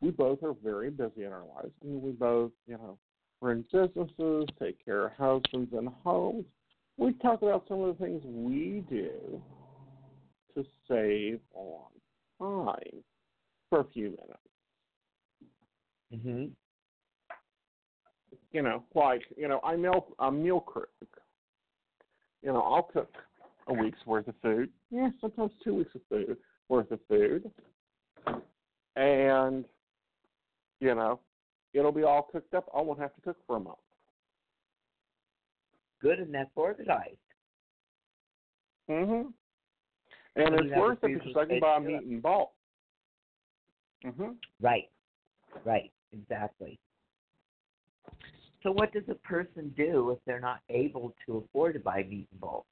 [0.00, 1.72] we both are very busy in our lives.
[1.82, 2.98] I mean, we both, you know,
[3.40, 6.46] run businesses, take care of husbands and homes.
[6.98, 9.42] We talk about some of the things we do
[10.54, 11.90] to save on
[12.38, 13.02] time
[13.70, 14.38] for a few minutes.
[16.22, 16.44] hmm
[18.52, 20.90] You know, like, you know, I meal, I meal cook.
[22.42, 23.14] You know, I'll cook
[23.68, 24.68] a week's worth of food.
[24.90, 26.36] Yeah, sometimes two weeks of food
[26.68, 27.50] worth of food.
[28.96, 29.64] And
[30.80, 31.20] you know,
[31.72, 32.68] it'll be all cooked up.
[32.76, 33.78] I won't have to cook for a month.
[36.02, 37.16] Good, and that's organized.
[38.88, 39.32] Mhm.
[40.34, 42.52] And And it's worth it because I can buy meat in bulk.
[44.02, 44.36] Mhm.
[44.60, 44.90] Right.
[45.64, 45.92] Right.
[46.10, 46.78] Exactly.
[48.62, 52.28] So, what does a person do if they're not able to afford to buy meat
[52.32, 52.66] in bulk?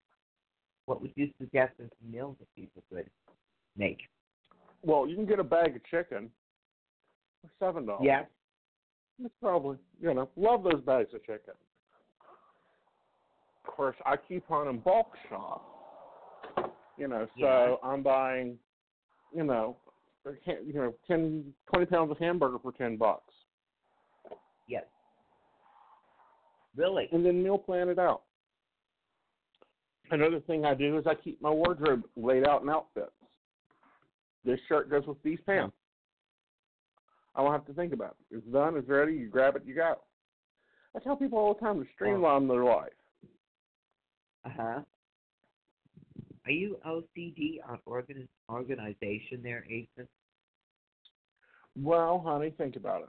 [0.86, 3.10] What would you suggest as meals that people could
[3.76, 4.08] make?
[4.82, 6.32] Well, you can get a bag of chicken
[7.42, 8.04] for seven dollars.
[8.04, 8.26] Yeah.
[9.22, 11.54] It's probably you know love those bags of chicken.
[13.80, 15.64] Course, I keep on in bulk shop.
[16.98, 17.88] You know, so Yeah.
[17.88, 18.58] I'm buying,
[19.32, 19.78] you know,
[20.44, 23.32] you know, ten, twenty pounds of hamburger for ten bucks,
[24.66, 24.84] Yes.
[26.76, 27.08] Really?
[27.10, 28.24] and then meal plan it out.
[30.10, 33.12] Another thing I do is I keep my wardrobe laid out in outfits.
[34.44, 35.74] This shirt goes with these pants.
[37.34, 38.36] I don't have to think about it.
[38.36, 38.76] It's done.
[38.76, 39.14] It's ready.
[39.14, 39.64] You grab it.
[39.64, 39.94] You go.
[40.94, 42.92] I tell people all the time to streamline their life.
[44.44, 44.80] Uh huh.
[46.46, 50.08] Are you OCD on organ- organization there, Aeson?
[51.76, 53.08] Well, honey, think about it.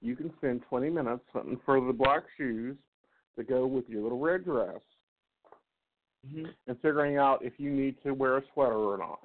[0.00, 2.76] You can spend 20 minutes hunting for the black shoes
[3.36, 4.80] to go with your little red dress
[6.24, 6.46] Mm-hmm.
[6.68, 9.18] and figuring out if you need to wear a sweater or not.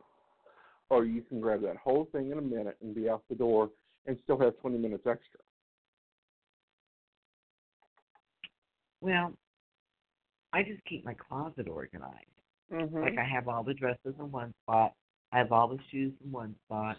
[0.90, 3.70] or you can grab that whole thing in a minute and be out the door
[4.08, 5.40] and still have 20 minutes extra.
[9.02, 9.34] Well,
[10.58, 12.38] I just keep my closet organized.
[12.74, 12.98] Mm-hmm.
[13.02, 14.94] Like I have all the dresses in one spot.
[15.32, 16.98] I have all the shoes in one spot.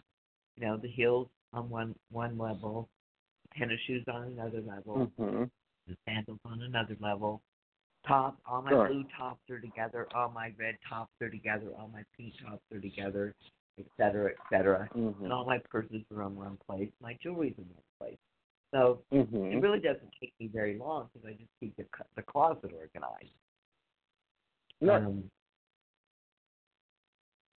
[0.56, 2.88] You know, the heels on one one level,
[3.56, 5.44] tennis shoes on another level, mm-hmm.
[5.88, 7.42] the sandals on another level.
[8.06, 8.90] Top, all my Right.
[8.92, 10.06] blue tops are together.
[10.14, 11.66] All my red tops are together.
[11.78, 13.34] All my pink tops are together,
[13.78, 14.88] et cetera, et cetera.
[14.96, 15.24] Mm-hmm.
[15.24, 16.90] And all my purses are in one place.
[17.02, 18.18] My jewelry's in one place.
[18.72, 19.52] So Mm-hmm.
[19.52, 21.84] it really doesn't take me very long because I just keep the
[22.16, 23.34] the closet organized.
[24.80, 24.94] No.
[24.94, 25.30] Um,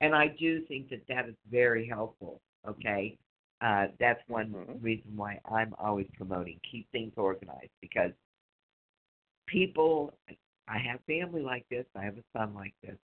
[0.01, 2.41] and I do think that that is very helpful.
[2.67, 3.17] Okay,
[3.61, 4.83] uh, that's one Mhm.
[4.83, 8.11] reason why I'm always promoting keep things organized because
[9.47, 10.13] people.
[10.67, 11.85] I have family like this.
[11.95, 12.97] I have a son like this.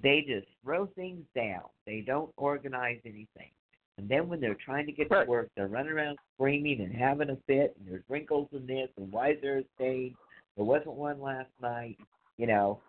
[0.00, 1.68] They just throw things down.
[1.86, 3.50] They don't organize anything.
[3.98, 5.24] And then when they're trying to get Right.
[5.24, 8.90] to work, they're running around screaming and having a fit, and there's wrinkles in this,
[8.96, 10.16] and why is there a stain?
[10.56, 11.98] There wasn't one last night,
[12.38, 12.80] you know.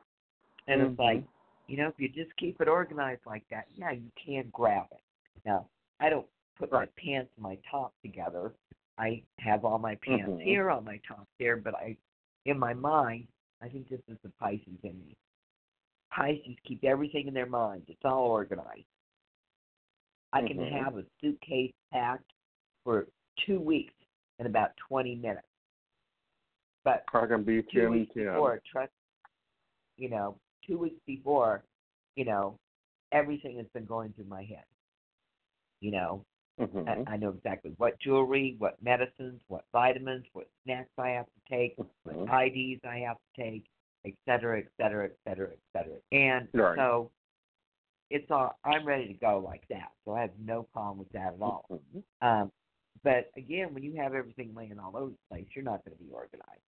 [0.67, 0.91] And Mhm.
[0.91, 1.23] it's like,
[1.67, 5.01] you know, if you just keep it organized like that, yeah, you can grab it.
[5.45, 8.53] Now, I don't put my pants and my top together.
[8.97, 10.41] I have all my pants Mhm.
[10.41, 11.97] here, all my top here, but I,
[12.45, 13.27] in my mind,
[13.61, 15.17] I think this is the Pisces in me.
[16.09, 17.89] Pisces keep everything in their mind.
[17.89, 18.87] It's all organized.
[20.31, 20.71] I can Mhm.
[20.71, 22.33] have a suitcase packed
[22.83, 23.93] for two weeks
[24.39, 25.47] in about 20 minutes.
[26.83, 28.25] But I can beat two weeks 10.
[28.25, 28.93] before, trust,
[29.97, 31.63] you know, two weeks before,
[32.15, 32.57] you know,
[33.11, 34.65] everything has been going through my head.
[35.81, 36.25] You know,
[36.59, 36.87] Mhm.
[37.07, 41.41] I, I know exactly what jewelry, what medicines, what vitamins, what snacks I have to
[41.49, 42.29] take, what Mhm.
[42.29, 43.65] IDs I have to take,
[44.05, 45.97] et cetera, et cetera, et cetera, et cetera.
[46.11, 46.77] And Right.
[46.77, 47.11] so
[48.09, 49.91] it's all I'm ready to go like that.
[50.05, 51.65] So I have no problem with that at all.
[51.69, 52.03] Mhm.
[52.21, 52.51] Um,
[53.01, 56.03] but again, when you have everything laying all over the place, you're not going to
[56.03, 56.61] be organized.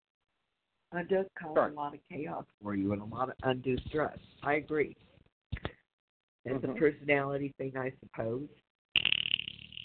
[0.94, 1.72] It does cause Right.
[1.72, 4.18] a lot of chaos for you and a lot of undue stress.
[4.44, 4.96] I agree.
[6.46, 6.78] It's a Mhm.
[6.78, 8.50] personality thing, I suppose.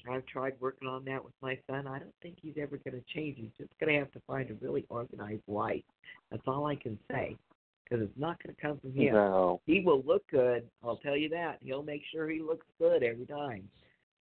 [0.09, 1.87] I've tried working on that with my son.
[1.87, 3.37] I don't think he's ever going to change.
[3.39, 5.85] He's just going to have to find a really organized life.
[6.31, 7.37] That's all I can say.
[7.85, 9.15] Because it's not going to come from him.
[9.15, 9.61] No.
[9.67, 10.71] He will look good.
[10.83, 11.61] I'll tell you that.
[11.63, 13.69] He'll make sure he looks good every time.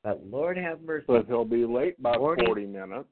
[0.02, 2.46] But Lord have mercy, But he'll be late by Morning.
[2.46, 3.08] 40 minutes.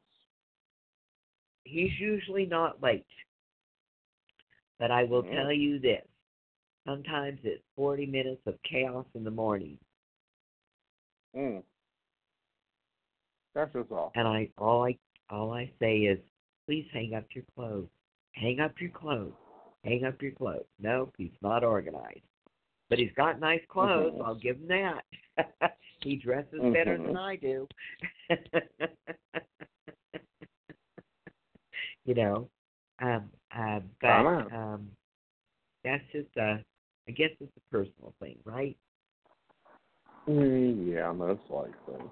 [1.64, 3.06] he's usually not late.
[4.78, 6.06] But I will tell you this:
[6.86, 9.78] sometimes it's forty minutes of chaos in the morning,
[11.36, 11.62] Mm.
[13.54, 14.12] That's just all.
[14.14, 14.96] and I all I
[15.30, 16.18] all I say is,
[16.66, 17.88] please hang up your clothes.
[18.32, 19.32] Hang up your clothes.
[19.84, 20.66] Hang up your clothes.
[20.78, 22.20] Nope, he's not organized.
[22.88, 24.14] But he's got nice clothes.
[24.14, 24.24] Mhm.
[24.24, 25.04] I'll give him that.
[26.02, 27.16] he dresses better than Mhm.
[27.16, 27.68] I do.
[32.04, 32.48] you know,
[33.00, 34.08] um, uh, but
[34.54, 34.90] um,
[35.84, 36.62] that's just a,
[37.08, 38.76] I guess it's a personal thing, right?
[40.28, 42.04] Mm, yeah, most likely.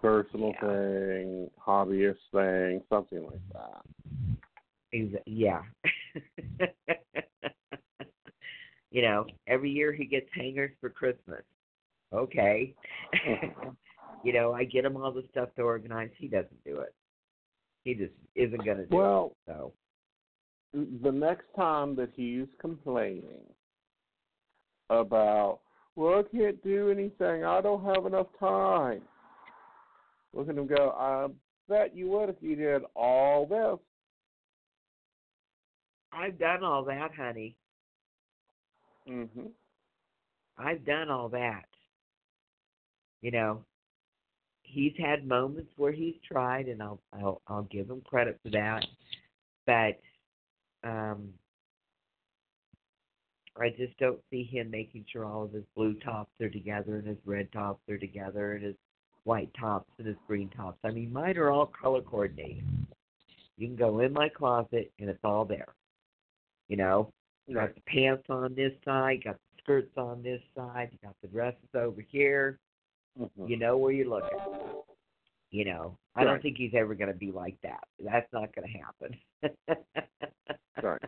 [0.00, 0.68] Personal Yeah.
[0.68, 3.82] thing, hobbyist thing, something like that.
[5.26, 5.62] Yeah.
[8.90, 11.42] you know, every year he gets hangers for Christmas.
[12.12, 12.74] Okay.
[14.24, 16.10] You know, I get him all the stuff to organize.
[16.16, 16.94] He doesn't do it.
[17.82, 19.50] He just isn't going to do Well, it.
[19.50, 19.72] So,
[20.72, 23.44] the next time that he's complaining
[24.90, 25.60] about,
[25.96, 29.02] well, I can't do anything, I don't have enough time.
[30.32, 31.28] Look at him go, I
[31.68, 33.78] bet you would if you did all this.
[36.12, 37.56] I've done all that, honey.
[39.06, 39.26] hmm
[40.58, 41.64] I've done all that.
[43.22, 43.64] You know,
[44.62, 48.84] he's had moments where he's tried, and I'll I'll I'll give him credit for that.
[49.66, 50.00] But
[50.84, 51.28] um,
[53.58, 57.06] I just don't see him making sure all of his blue tops are together and
[57.06, 58.76] his red tops are together and his
[59.24, 60.78] white tops and his green tops.
[60.84, 62.64] I mean, mine are all color coordinated.
[63.58, 65.74] You can go in my closet and it's all there.
[66.68, 67.12] You know,
[67.46, 70.98] you got the pants on this side, you got the skirts on this side, you
[71.02, 72.58] got the dresses over here.
[73.18, 74.38] hmm You know where you're looking.
[75.52, 77.84] You know, I don't think he's ever going to be like that.
[78.02, 79.66] That's not going to happen.
[80.82, 81.02] Right.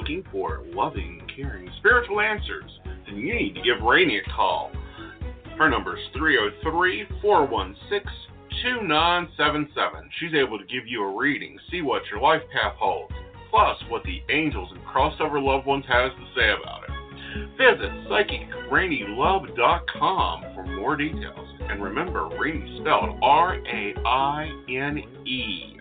[0.03, 2.68] Looking for loving, caring, spiritual answers?
[3.07, 4.72] Then you need to give Rainy a call.
[5.57, 8.12] Her number is 303 416
[8.64, 10.11] 2977.
[10.18, 13.14] She's able to give you a reading, see what your life path holds,
[13.48, 16.90] plus what the angels and crossover loved ones has to say about it.
[17.57, 21.48] Visit psychicrainylove.com for more details.
[21.70, 25.78] And remember, Rainy spelled R A I N E.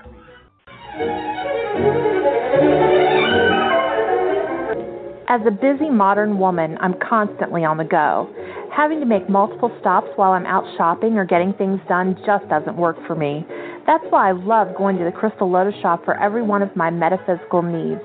[5.32, 8.28] As a busy modern woman, I'm constantly on the go.
[8.76, 12.76] Having to make multiple stops while I'm out shopping or getting things done just doesn't
[12.76, 13.46] work for me.
[13.88, 16.90] That's why I love going to the Crystal Lotus shop for every one of my
[16.90, 18.02] metaphysical needs.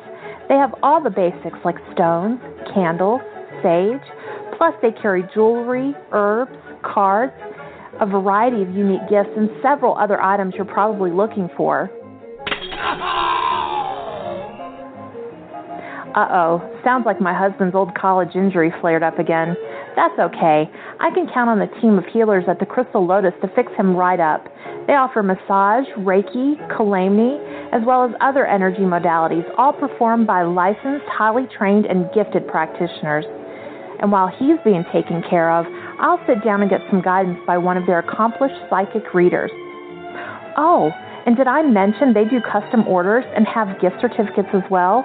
[0.48, 2.38] They have all the basics like stones,
[2.72, 3.20] candles,
[3.60, 4.06] sage,
[4.56, 6.54] plus they carry jewelry, herbs,
[6.84, 7.34] cards,
[8.00, 11.90] a variety of unique gifts, and several other items you're probably looking for.
[16.16, 19.54] Uh oh, sounds like my husband's old college injury flared up again.
[19.96, 20.64] That's okay.
[20.98, 23.94] I can count on the team of healers at the Crystal Lotus to fix him
[23.94, 24.48] right up.
[24.86, 27.36] They offer massage, Reiki, Kalamni,
[27.70, 33.26] as well as other energy modalities, all performed by licensed, highly trained, and gifted practitioners.
[34.00, 35.66] And while he's being taken care of,
[36.00, 39.50] I'll sit down and get some guidance by one of their accomplished psychic readers.
[40.56, 40.90] Oh,
[41.26, 45.04] and did I mention they do custom orders and have gift certificates as well?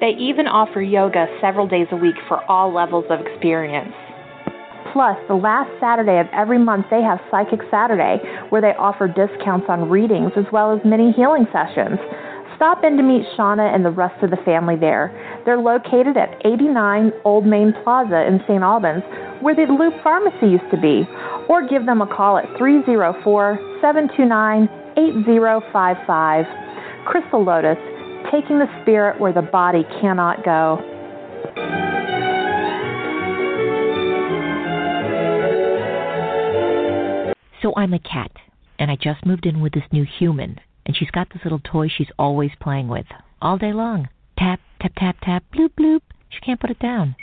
[0.00, 3.94] They even offer yoga several days a week for all levels of experience.
[4.92, 9.66] Plus, the last Saturday of every month, they have Psychic Saturday, where they offer discounts
[9.68, 11.98] on readings as well as mini healing sessions.
[12.54, 15.10] Stop in to meet Shauna and the rest of the family there.
[15.44, 18.62] They're located at 89 Old Main Plaza in St.
[18.62, 19.02] Albans,
[19.42, 21.02] where the Loop Pharmacy used to be,
[21.48, 26.46] or give them a call at 304 729 8055.
[27.04, 27.78] Crystal Lotus,
[28.34, 30.78] taking the spirit where the body cannot go.
[37.62, 38.32] So I'm a cat,
[38.78, 41.88] and I just moved in with this new human, and she's got this little toy
[41.88, 43.06] she's always playing with,
[43.40, 44.08] all day long.
[44.36, 46.00] Tap, tap, tap, tap, bloop, bloop.
[46.28, 47.14] She can't put it down.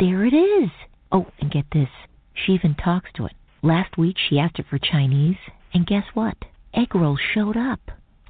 [0.00, 0.70] There it is.
[1.12, 1.88] Oh, and get this.
[2.34, 3.32] She even talks to it.
[3.62, 5.38] Last week she asked it for Chinese,
[5.72, 6.36] and guess what?
[6.74, 7.80] Egg rolls showed up.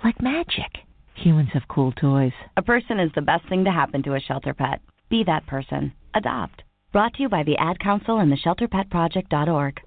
[0.05, 0.85] Like magic.
[1.21, 2.33] Humans have cool toys.
[2.57, 4.81] A person is the best thing to happen to a shelter pet.
[5.11, 5.93] Be that person.
[6.15, 6.63] Adopt.
[6.93, 9.81] Brought to you by the Ad Council and the ShelterPetProject.org.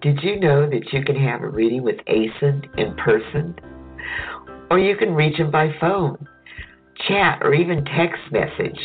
[0.00, 3.56] Did you know that you can have a reading with Aeson in person?
[4.70, 6.28] Or you can reach him by phone,
[7.08, 8.78] chat, or even text message.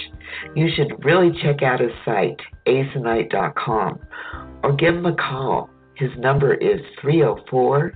[0.55, 3.99] You should really check out his site, asenite.com,
[4.63, 5.69] or give him a call.
[5.95, 7.93] His number is 304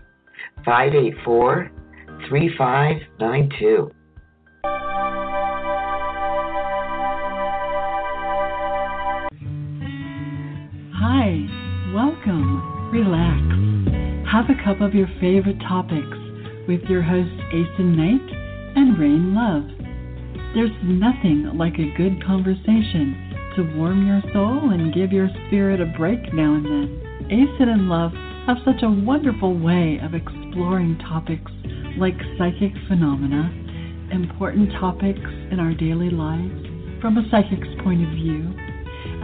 [0.65, 1.71] 584
[2.29, 3.91] 3592.
[10.93, 11.47] Hi,
[11.93, 16.17] welcome, relax, have a cup of your favorite topics
[16.67, 19.74] with your hosts Aeson Knight and Raine Love.
[20.55, 25.85] There's nothing like a good conversation to warm your soul and give your spirit a
[25.97, 27.27] break now and then.
[27.27, 28.13] Aeson and Love
[28.47, 31.51] have such a wonderful way of exploring topics
[31.99, 33.51] like psychic phenomena,
[34.15, 36.55] important topics in our daily lives
[37.01, 38.47] from a psychic's point of view,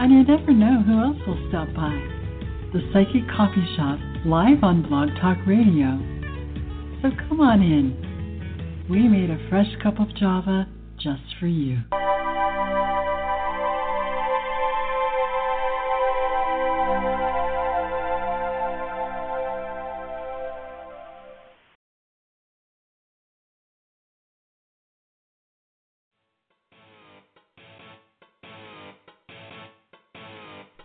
[0.04, 1.96] and you never know who else will stop by.
[2.76, 5.96] The Psychic Coffee Shop, live on Blog Talk Radio.
[7.00, 8.84] So come on in.
[8.90, 10.68] We made a fresh cup of Java
[11.02, 11.78] just for you.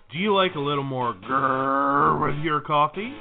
[0.10, 3.14] Do you like a little more grrr with your coffee?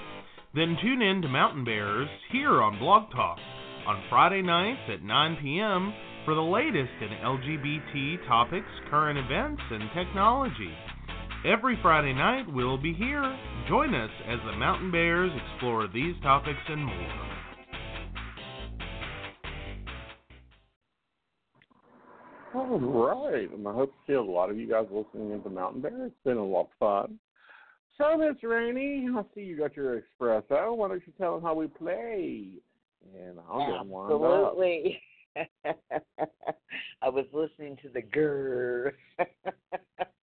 [0.55, 3.39] Then tune in to Mountain Bears here on Blog Talk
[3.87, 5.93] on Friday nights at 9 p.m.
[6.27, 10.75] for the latest in LGBT topics, current events, and technology.
[11.47, 13.39] Every Friday night, we'll be here.
[13.69, 17.27] Join us as the Mountain Bears explore these topics and more.
[22.55, 25.83] All right, and I hope to see a lot of you guys listening into Mountain
[25.83, 26.07] Bear.
[26.07, 27.21] It's been a lot of fun.
[27.99, 30.77] So, Miss Rainey, I see you got your espresso.
[30.77, 32.49] Why don't you tell them how we play?
[33.17, 34.51] And I'll get warmed up.
[34.51, 35.01] Absolutely.
[37.03, 38.93] I was listening to the grrr.
[39.17, 39.27] For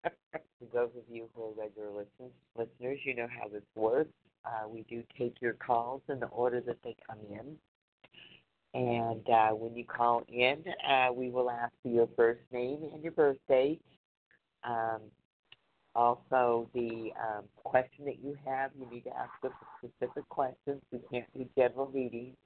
[0.72, 4.12] those of you who are regular listen- listeners, you know how this works.
[4.44, 7.56] Uh, we do take your calls in the order that they come in.
[8.74, 13.02] And uh, when you call in, uh, we will ask for your first name and
[13.02, 13.82] your birth date.
[14.64, 15.02] Um,
[15.94, 20.80] also, the um, question that you have, you need to ask us a specific questions.
[20.90, 22.36] We can't do general readings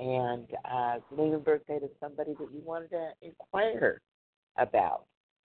[0.00, 4.00] and uh, name and birthday of somebody that you wanted to inquire
[4.56, 5.04] about.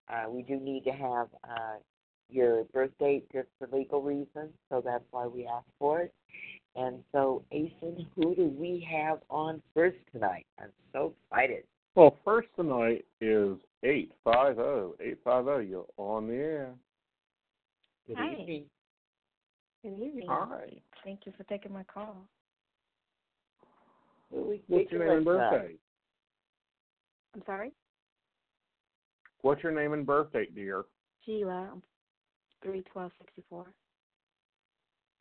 [0.09, 1.77] Uh, we do need to have uh,
[2.29, 6.15] your birth date just for legal reasons, so that's why we ask for it.
[6.77, 10.47] And so, Aeson, who do we have on first tonight?
[10.61, 11.65] I'm so excited.
[11.95, 15.05] Well, first tonight is 850.
[15.05, 16.75] 850, you're on the air.
[18.07, 18.33] Good Hi.
[18.33, 18.65] evening.
[19.83, 20.29] Good evening.
[20.29, 20.71] Hi.
[21.05, 22.27] Thank you for taking my call.
[24.35, 25.75] What's your name and birthday?
[27.35, 27.73] I'm sorry?
[29.43, 30.85] What's your name and birth date, dear?
[31.25, 31.71] Sheila.
[31.73, 31.83] I'm
[32.63, 33.67] 31264.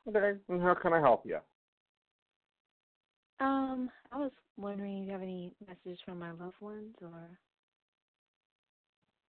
[0.07, 1.37] Okay, and how can I help you?
[3.39, 7.37] Um, I was wondering if you have any messages from my loved ones or.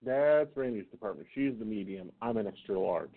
[0.04, 1.26] That's Rainey's department.
[1.34, 2.12] She's the medium.
[2.20, 3.10] I'm an extra large.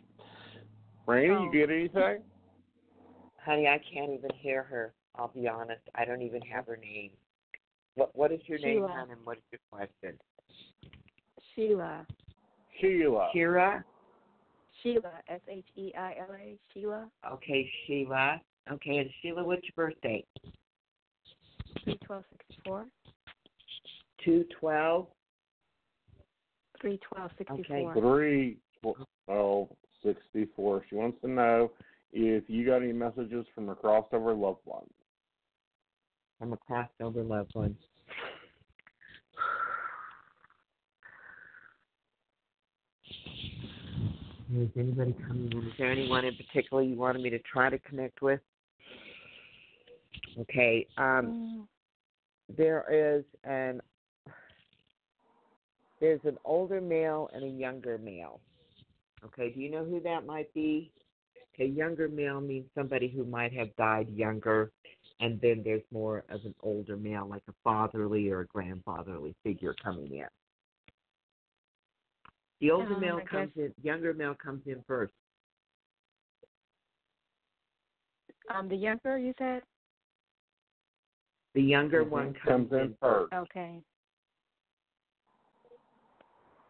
[1.05, 1.43] Rainey, Oh.
[1.43, 2.24] you get anything?
[3.45, 4.93] Honey, I can't even hear her.
[5.18, 5.82] I'll be honest.
[5.95, 7.11] I don't even have her name.
[7.95, 8.89] What What is your name, Sheila.
[8.89, 10.18] hon, and what is your question?
[11.55, 12.05] Sheila.
[12.80, 13.30] Sheila.
[13.36, 13.84] Kira.
[14.84, 15.11] Sheila.
[15.28, 16.57] S H E I L A.
[16.74, 17.07] Sheila.
[17.32, 18.41] Okay, Sheila.
[18.72, 20.24] Okay, and Sheila, what's your birthday?
[21.86, 22.86] 31264.
[24.24, 25.07] Two twelve.
[26.82, 27.91] 31264.
[27.91, 27.99] Okay.
[27.99, 28.57] Three
[29.26, 29.70] twelve
[30.03, 30.84] sixty four.
[30.89, 31.72] She wants to know
[32.11, 34.91] if you got any messages from her crossover loved ones.
[36.41, 37.75] I'm a passed over loved one.
[44.55, 45.57] Is anybody coming in?
[45.59, 48.39] Is there anyone in particular you wanted me to try to connect with?
[50.39, 50.88] Okay.
[50.97, 51.67] Um,
[52.55, 53.81] there is an
[55.99, 58.39] there's an older male and a younger male.
[59.25, 60.91] Okay, do you know who that might be?
[61.53, 64.71] Okay, younger male means somebody who might have died younger,
[65.20, 69.74] and then there's more of an older male, like a fatherly or a grandfatherly figure
[69.84, 70.28] coming in.
[72.61, 75.13] The older Um, male I comes in, younger male comes in first.
[78.53, 79.63] Um, the younger you said?
[81.53, 83.34] The younger Mhm, one comes comes, in in first.
[83.34, 83.82] Okay.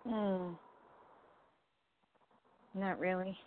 [0.04, 0.54] Hmm.
[2.74, 3.38] Not really.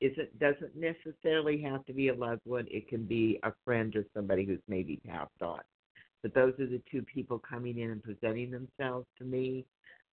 [0.00, 2.66] Is it doesn't necessarily have to be a loved one.
[2.70, 5.60] It can be a friend or somebody who's maybe passed on.
[6.22, 9.64] But those are the two people coming in and presenting themselves to me.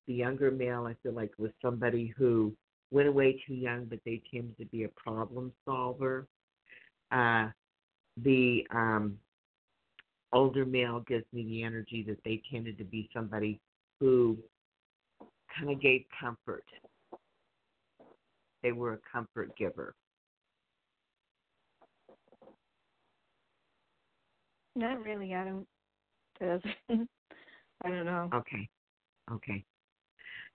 [0.08, 2.54] The younger male, I feel like, was somebody who
[2.92, 6.28] went away too young, but they tended to be a problem solver.
[7.12, 7.50] Uh,
[8.22, 9.18] the um,
[10.34, 13.60] older male gives me the energy that they tended to be somebody
[14.00, 14.38] who
[15.58, 16.66] kind of gave comfort.
[18.64, 19.94] They were a comfort giver.
[24.76, 25.36] Not really.
[25.36, 25.68] I don't.
[27.84, 28.30] I don't know.
[28.34, 28.68] Okay.
[29.32, 29.64] Okay.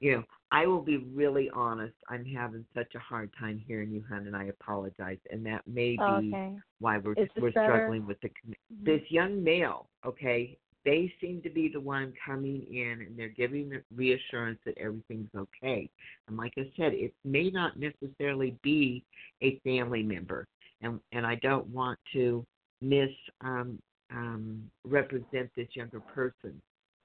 [0.00, 1.94] You know, I will be really honest.
[2.08, 5.18] I'm having such a hard time hearing you, hon, and I apologize.
[5.30, 6.56] And that may be okay.
[6.80, 7.72] why we're we're better?
[7.74, 8.84] struggling with the conne- mm-hmm.
[8.84, 9.88] this young male.
[10.06, 14.78] Okay, they seem to be the one coming in, and they're giving the reassurance that
[14.78, 15.88] everything's okay.
[16.28, 19.04] And like I said, it may not necessarily be
[19.42, 20.46] a family member,
[20.80, 22.44] and and I don't want to
[22.80, 23.10] miss
[23.40, 23.78] um,
[24.10, 26.60] um, represent this younger person.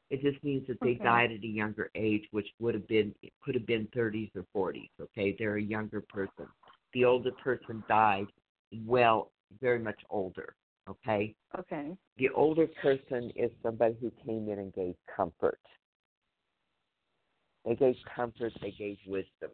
[0.10, 1.04] It just means that they Okay.
[1.04, 3.14] died at a younger age, which would have been
[3.44, 4.90] could have been 30s or 40s.
[5.02, 6.48] Okay, they're a younger person.
[6.94, 8.28] The older person died
[8.86, 10.56] well, very much older.
[10.90, 11.96] Okay, Okay.
[12.18, 15.60] the older person is somebody who came in and gave comfort.
[17.66, 18.54] They gave comfort.
[18.62, 19.52] They gave wisdom.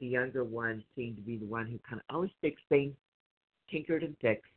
[0.00, 2.94] The younger one seemed to be the one who kind of always fixed things,
[3.70, 4.52] tinkered and fixed.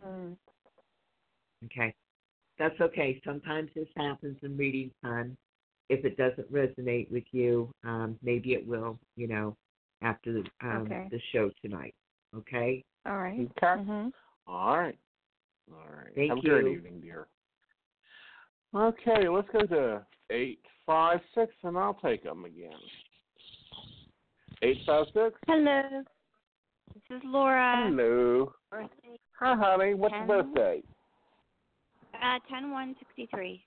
[0.00, 0.32] Hmm.
[1.66, 1.94] Okay.
[2.58, 3.20] That's okay.
[3.24, 5.36] Sometimes this happens in reading time.
[5.88, 8.98] if it doesn't resonate with you, um, maybe it will.
[9.16, 9.56] You know,
[10.02, 11.08] after the um, Okay.
[11.10, 11.94] the show tonight.
[12.34, 12.84] Okay.
[13.06, 13.38] All right.
[13.38, 13.66] Okay.
[13.66, 14.08] Mm-hmm.
[14.46, 14.98] All right.
[15.72, 16.14] All right.
[16.14, 16.72] Thank Have a great you.
[16.72, 17.26] evening, dear.
[18.74, 22.70] Okay, let's go to eight five six, and I'll take them again.
[24.62, 25.38] Eight five six.
[25.46, 25.82] Hello.
[26.94, 27.84] This is Laura.
[27.86, 28.52] Hello.
[28.70, 29.94] Birthday Hi, honey.
[29.94, 30.82] What's your birthday?
[32.22, 33.64] uh ten one sixty three.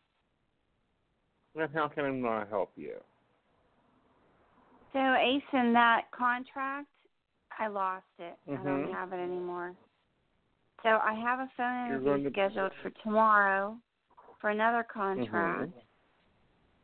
[1.55, 2.95] And how can I help you?
[4.93, 6.87] So Aeson, that contract,
[7.59, 8.37] I lost it.
[8.47, 8.63] I Mhm.
[8.63, 9.75] don't have it anymore.
[10.83, 13.81] So I have a phone interview to- scheduled for tomorrow
[14.39, 15.73] for another contract.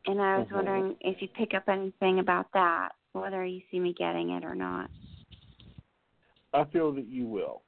[0.06, 0.52] And I was Mhm.
[0.54, 4.54] wondering if you pick up anything about that, whether you see me getting it or
[4.54, 4.90] not.
[6.52, 7.62] I feel that you will.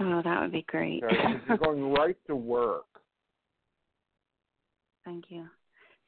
[0.00, 1.02] Oh, that would be great.
[1.04, 1.40] Okay?
[1.46, 2.91] You're going right to work.
[5.04, 5.48] Thank you.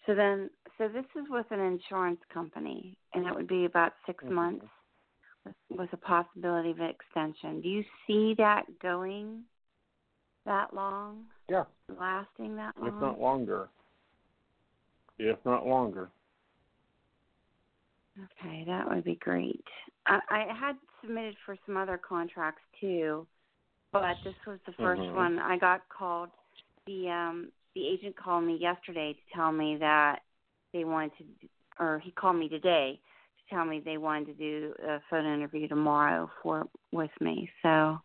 [0.07, 4.23] So then, so this is with an insurance company, and it would be about 6
[4.25, 4.35] Mhm.
[4.35, 4.67] months
[5.47, 7.61] with, with a possibility of an extension.
[7.63, 9.45] Do you see that going
[10.47, 12.89] that long, Yeah, lasting that long?
[12.89, 13.71] if not longer.
[15.19, 16.11] If not longer.
[18.19, 19.65] Okay, that would be great.
[20.07, 23.27] I, I had submitted for some other contracts too,
[23.93, 25.17] but this was the 1st Mhm.
[25.17, 25.39] one.
[25.41, 26.31] I got called.
[26.87, 30.21] The um the agent called me yesterday to tell me that
[30.73, 31.25] they wanted to,
[31.79, 33.01] or he called me today
[33.39, 37.51] to tell me they wanted to do a phone interview tomorrow for with me.
[37.63, 37.99] So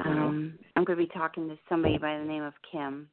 [0.04, 3.08] um I'm going to be talking to somebody by the name of Kim.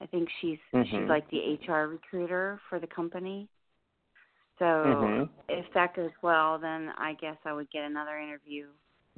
[0.00, 0.58] I think she's
[0.90, 1.08] she's Mhm.
[1.08, 3.48] like the HR recruiter for the company.
[4.58, 5.28] So Mhm.
[5.48, 8.68] if that goes well, then I guess I would get another interview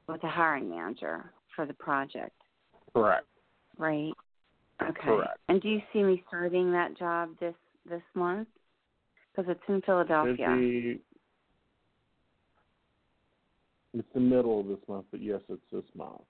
[0.09, 2.41] with the hiring manager for the project,
[2.95, 3.26] Correct.
[3.76, 4.12] right?
[4.99, 5.07] Okay.
[5.07, 5.38] Correct.
[5.49, 7.55] And do you see me starting that job this
[7.88, 8.49] this month?
[9.34, 10.57] Because it's in Philadelphia.
[10.57, 11.01] Be,
[13.94, 16.22] it's the middle of this month, but yes, it's this month.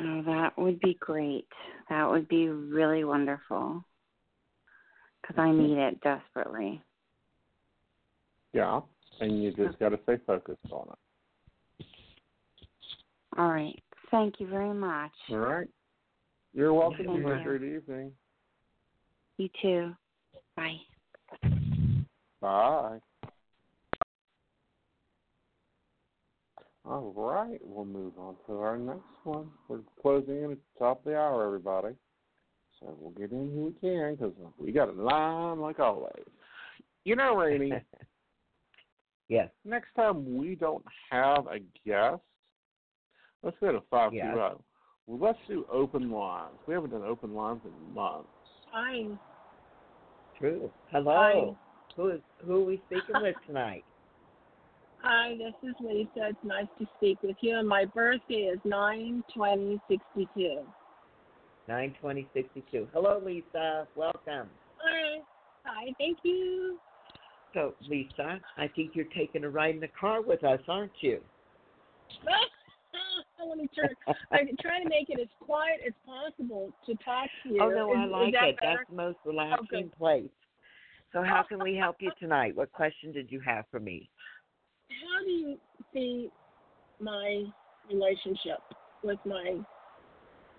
[0.00, 1.46] Oh, that would be great.
[1.88, 3.84] That would be really wonderful.
[5.22, 6.82] Because I need it desperately.
[8.52, 8.80] Yeah,
[9.20, 11.86] and you just got to stay focused on it.
[13.36, 13.82] All right.
[14.10, 15.12] Thank you very much.
[15.30, 15.68] All right.
[16.52, 17.06] You're welcome.
[17.06, 18.12] Thank You have a great evening.
[19.38, 19.92] You too.
[20.56, 20.76] Bye.
[22.40, 22.98] Bye.
[26.86, 29.48] All right, we'll move on to our next one.
[29.68, 31.94] We're closing in at the top of the hour, everybody.
[32.78, 36.12] So we'll get in who we can because we got a line like always.
[37.04, 37.72] You know, Rainey,
[39.28, 39.48] Yes.
[39.64, 42.20] next time we don't have a guest,
[43.44, 44.26] let's go to five two Yes.
[44.32, 44.60] zero.
[45.06, 46.56] Well, let's do open lines.
[46.66, 48.28] We haven't done open lines in months.
[48.72, 49.06] Hi.
[50.38, 50.70] True.
[50.90, 51.56] Hello.
[51.96, 53.84] Who is who are we speaking with tonight?
[55.02, 56.28] Hi, this is Lisa.
[56.30, 57.58] It's nice to speak with you.
[57.58, 60.62] And my birthday is nine twenty sixty two.
[61.68, 62.88] Nine twenty sixty two.
[62.92, 63.86] Hello, Lisa.
[63.94, 64.48] Welcome.
[64.78, 65.20] Hi.
[65.66, 66.78] Hi, thank you.
[67.52, 71.20] So, Lisa, I think you're taking a ride in the car with us, aren't you?
[73.48, 73.88] Let me turn.
[74.32, 77.62] I'm trying to make it as quiet as possible to talk to you.
[77.62, 78.60] Oh no, I Is- is like that it.
[78.60, 78.76] better?
[78.76, 79.96] That's the most relaxing good.
[79.96, 80.30] place.
[81.12, 82.56] So, how can we help you tonight?
[82.56, 84.10] What question did you have for me?
[84.90, 85.58] How do you
[85.92, 86.30] see
[87.00, 87.44] my
[87.88, 88.58] relationship
[89.02, 89.60] with my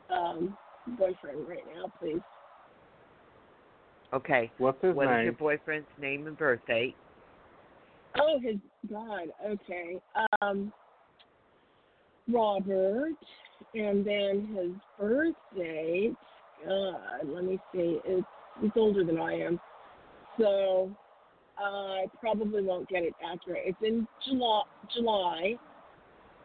[0.10, 0.58] um,
[0.98, 2.22] boyfriend right now, please?
[4.14, 4.52] Okay.
[4.58, 5.24] What's his What is name?
[5.26, 6.96] your boyfriend's name and birth date?
[8.18, 8.58] Oh, his
[8.90, 9.28] God.
[9.46, 9.98] Okay.
[10.42, 10.72] Um,
[12.28, 13.14] Robert,
[13.74, 16.12] and then his birthday.
[16.66, 18.00] God, let me see.
[18.04, 18.26] It's
[18.62, 19.60] he's older than I am,
[20.40, 20.92] so
[21.58, 23.64] I probably won't get it accurate.
[23.66, 24.64] It's in July,
[24.94, 25.56] July,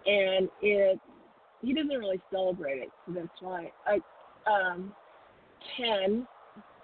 [0.07, 1.01] and it
[1.63, 3.71] he doesn't really celebrate it, so that's why.
[3.87, 4.01] I
[4.51, 4.93] um,
[5.77, 6.27] ten,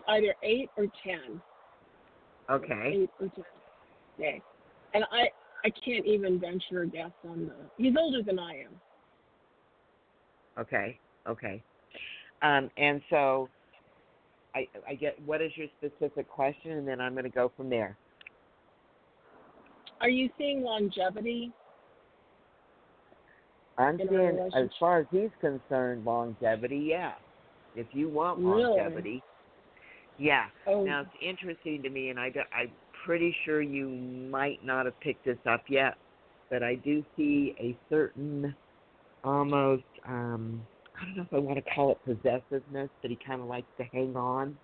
[0.08, 1.40] either eight or ten.
[2.50, 2.92] Okay.
[3.02, 3.44] Eight or ten.
[4.18, 4.42] Okay.
[4.94, 5.28] And I
[5.64, 7.54] I can't even venture a guess on the.
[7.76, 8.80] He's older than I am.
[10.58, 10.98] Okay.
[11.28, 11.62] Okay.
[12.42, 13.48] Um, and so,
[14.54, 17.68] I I get what is your specific question, and then I'm going to go from
[17.68, 17.96] there.
[20.00, 21.52] Are you seeing longevity?
[23.78, 26.78] I'm seeing, as far as he's concerned, longevity.
[26.78, 27.12] Yeah.
[27.74, 28.62] If you want Really?
[28.62, 29.22] longevity,
[30.18, 30.46] yeah.
[30.66, 30.84] Oh.
[30.84, 32.72] Now it's interesting to me, and I, do- I'm
[33.04, 35.94] pretty sure you might not have picked this up yet,
[36.50, 38.54] but I do see a certain
[39.24, 40.62] almost um
[41.00, 43.66] I don't know if I want to call it possessiveness, but he kind of likes
[43.78, 44.56] to hang on.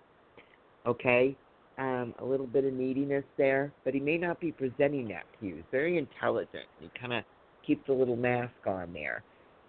[0.86, 1.36] Okay,
[1.78, 5.46] um, a little bit of neediness there, but he may not be presenting that to
[5.46, 5.56] you.
[5.56, 6.64] He's very intelligent.
[6.80, 7.24] He kind of
[7.66, 9.22] keeps a little mask on there.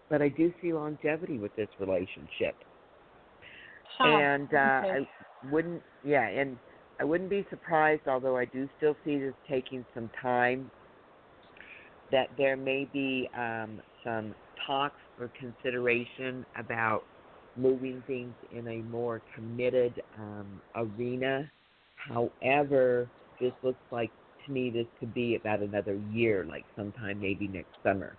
[0.09, 2.55] But I do see longevity with this relationship.
[3.97, 5.07] Huh, and uh, okay.
[5.43, 6.57] I wouldn't, yeah, and
[6.99, 10.71] I wouldn't be surprised, although I do still see this taking some time,
[12.11, 17.03] that there may be um, some talks or consideration about
[17.55, 21.49] moving things in a more committed um, arena.
[21.95, 23.07] However,
[23.39, 24.11] this looks like
[24.45, 28.15] to me this could be about another year, like sometime maybe next summer.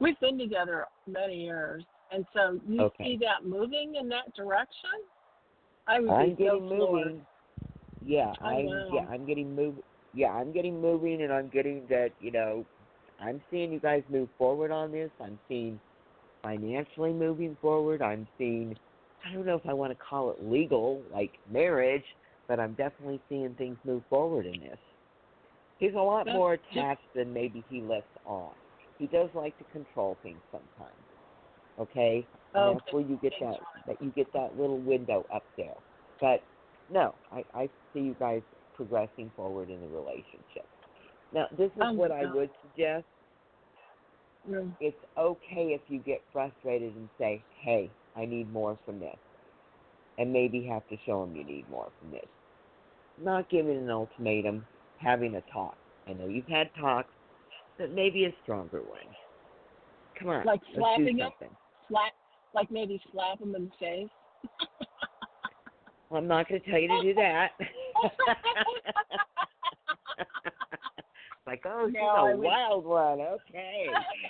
[0.00, 3.04] We've been together many years, and so you Okay.
[3.04, 4.90] see that moving in that direction.
[5.86, 7.04] I would I'm be so floored.
[7.04, 7.26] moving.
[8.04, 9.74] Yeah, Oh, I'm yeah, I'm getting move
[10.14, 12.64] yeah, I'm getting moving and I'm getting that, you know,
[13.22, 15.10] I'm seeing you guys move forward on this.
[15.20, 15.78] I'm seeing
[16.42, 18.02] financially moving forward.
[18.02, 18.76] I'm seeing
[19.24, 22.04] I don't know if I want to call it legal, like marriage,
[22.48, 24.78] but I'm definitely seeing things move forward in this.
[25.78, 28.50] He's a lot That's more just- attached than maybe he lets on.
[28.98, 30.96] He does like to control things sometimes.
[31.78, 32.26] Okay?
[32.54, 35.74] And oh, that's where you get that that you get that little window up there.
[36.20, 36.42] But
[36.90, 38.42] no, I, I see you guys
[38.76, 40.66] progressing forward in the relationship.
[41.32, 43.06] Now, this is Oh, what I would suggest.
[44.48, 44.72] Mm.
[44.80, 49.16] It's okay if you get frustrated and say, "Hey, I need more from this,"
[50.18, 52.26] and maybe have to show them you need more from this.
[53.18, 54.66] Not giving an ultimatum,
[54.98, 55.76] having a talk.
[56.08, 57.12] I know you've had talks,
[57.78, 59.06] but maybe a stronger one.
[60.18, 61.30] Come on, Like slapping them?
[61.88, 62.12] Slap,
[62.52, 64.08] like maybe slap them in the face.
[66.10, 67.52] Well, I'm not going to tell you to do that.
[71.46, 73.20] like, oh, she's No, a would- wild one.
[73.20, 73.86] Okay.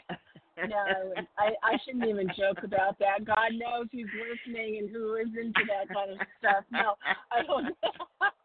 [0.69, 1.51] no, I.
[1.63, 3.25] I shouldn't even joke about that.
[3.25, 6.65] God knows who's listening and who is into that kind of stuff.
[6.71, 6.95] No,
[7.31, 7.67] I don't.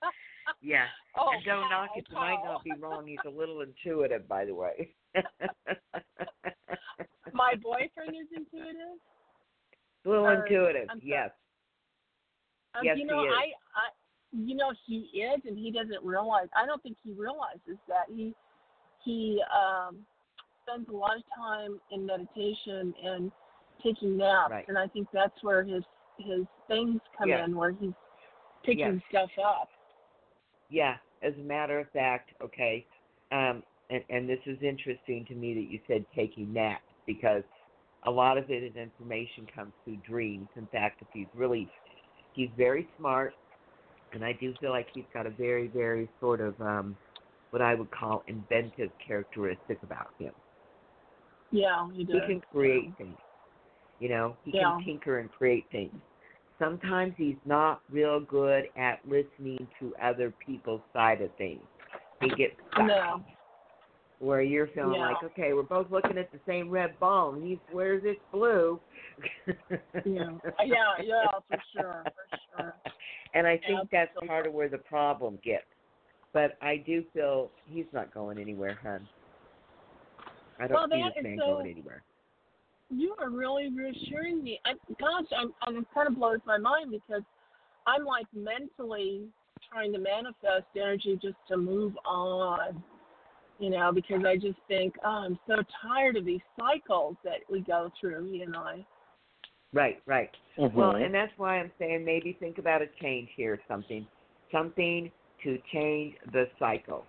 [0.61, 0.85] yeah.
[1.17, 2.05] Oh, and don't knock it.
[2.11, 3.07] Paul, might not be wrong.
[3.07, 4.93] He's a little intuitive, by the way.
[7.33, 8.97] My boyfriend is intuitive.
[10.05, 10.89] a little or- intuitive.
[11.01, 11.29] Yes.
[12.75, 13.33] Um, Yes, you know, he is.
[13.35, 13.43] I,
[13.79, 13.85] I,
[14.31, 16.47] you know, he is, and he doesn't realize.
[16.55, 18.33] I don't think he realizes that he,
[19.07, 20.05] he um,
[20.63, 23.31] spends a lot of time in meditation and
[23.83, 24.65] taking naps, Right.
[24.67, 25.83] and I think that's where his
[26.17, 27.93] his things come in, where he's
[28.65, 29.01] picking Yes.
[29.09, 29.69] stuff up.
[30.69, 32.85] Yeah, as a matter of fact, okay,
[33.31, 37.43] um, and, and this is interesting to me that you said taking naps because
[38.05, 40.47] a lot of it is information comes through dreams.
[40.55, 41.71] In fact, if he's really,
[42.33, 43.33] he's very smart,
[44.11, 46.97] and I do feel like he's got a very, very sort of um,
[47.51, 50.33] what I would call inventive characteristic about him.
[51.51, 52.21] Yeah, he does.
[52.27, 53.17] He can create things.
[53.99, 54.75] You know, he Yeah.
[54.75, 55.99] can tinker and create things.
[56.59, 61.65] Sometimes he's not real good at listening to other people's side of things.
[62.19, 62.87] He gets stuck.
[62.87, 63.23] No.
[64.19, 65.11] Where you're feeling Yeah.
[65.11, 68.79] like, okay, we're both looking at the same red ball, and he swears it's blue.
[70.03, 70.37] Yeah.
[70.65, 72.75] Yeah, yeah, for sure, for sure.
[73.33, 75.65] and I think that's part of where the problem gets.
[76.33, 79.07] But I do feel he's not going anywhere, hon.
[80.59, 82.03] I don't Well, see that this man so- going anywhere.
[82.89, 84.61] You are really reassuring me.
[84.65, 87.21] I, gosh, I'm, I'm, it kind of blows my mind because
[87.85, 89.27] I'm like mentally
[89.69, 92.81] trying to manifest energy just to move on,
[93.59, 97.59] you know, because I just think, oh, I'm so tired of these cycles that we
[97.59, 98.85] go through, he and I.
[99.73, 100.31] Right, right.
[100.57, 100.73] Mhm.
[100.73, 104.07] Well, and that's why I'm saying maybe think about a change here, something,
[104.49, 105.11] something
[105.47, 107.05] to change the cycle.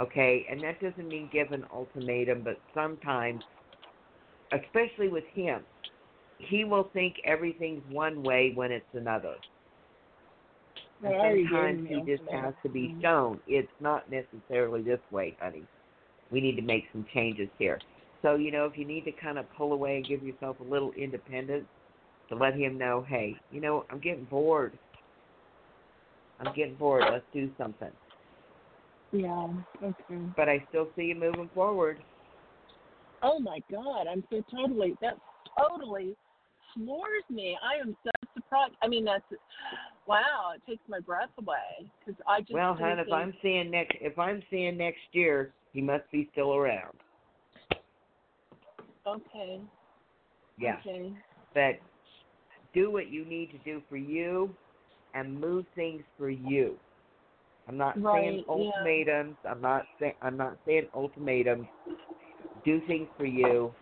[0.00, 3.42] Okay, and that doesn't mean give an ultimatum, but sometimes,
[4.50, 5.60] especially with him,
[6.38, 9.34] he will think everything's one way when it's another.
[11.04, 11.14] And
[11.50, 15.64] sometimes he just has to be shown it's not necessarily this way, honey.
[16.30, 17.78] We need to make some changes here.
[18.22, 20.64] So, you know, if you need to kind of pull away and give yourself a
[20.64, 21.66] little independence
[22.30, 24.78] to let him know, hey, you know, I'm getting bored.
[26.40, 27.04] I'm getting bored.
[27.10, 27.90] Let's do something.
[29.12, 29.48] Yeah,
[29.82, 30.24] okay.
[30.36, 31.98] But I still see you moving forward.
[33.22, 35.14] Oh my God, I'm so totally, that
[35.58, 36.16] totally
[36.74, 37.58] floors me.
[37.62, 38.74] I am so surprised.
[38.82, 39.24] I mean, that's,
[40.06, 42.52] wow, it takes my breath away because I just.
[42.52, 46.54] Well, hon, if I'm seeing next if I'm seeing next year, he must be still
[46.54, 46.96] around.
[49.06, 49.60] Okay.
[50.58, 50.76] Yeah.
[50.80, 51.12] Okay.
[51.52, 51.80] But
[52.72, 54.54] do what you need to do for you
[55.14, 56.76] and move things for you.
[57.68, 58.70] I'm not Right, saying yeah.
[58.74, 59.36] ultimatums.
[59.48, 61.66] I'm not saying I'm not saying ultimatums.
[62.64, 63.74] Do things for you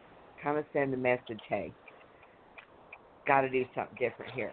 [0.42, 1.72] kind of send a message, hey,
[3.26, 4.52] got to do something different here.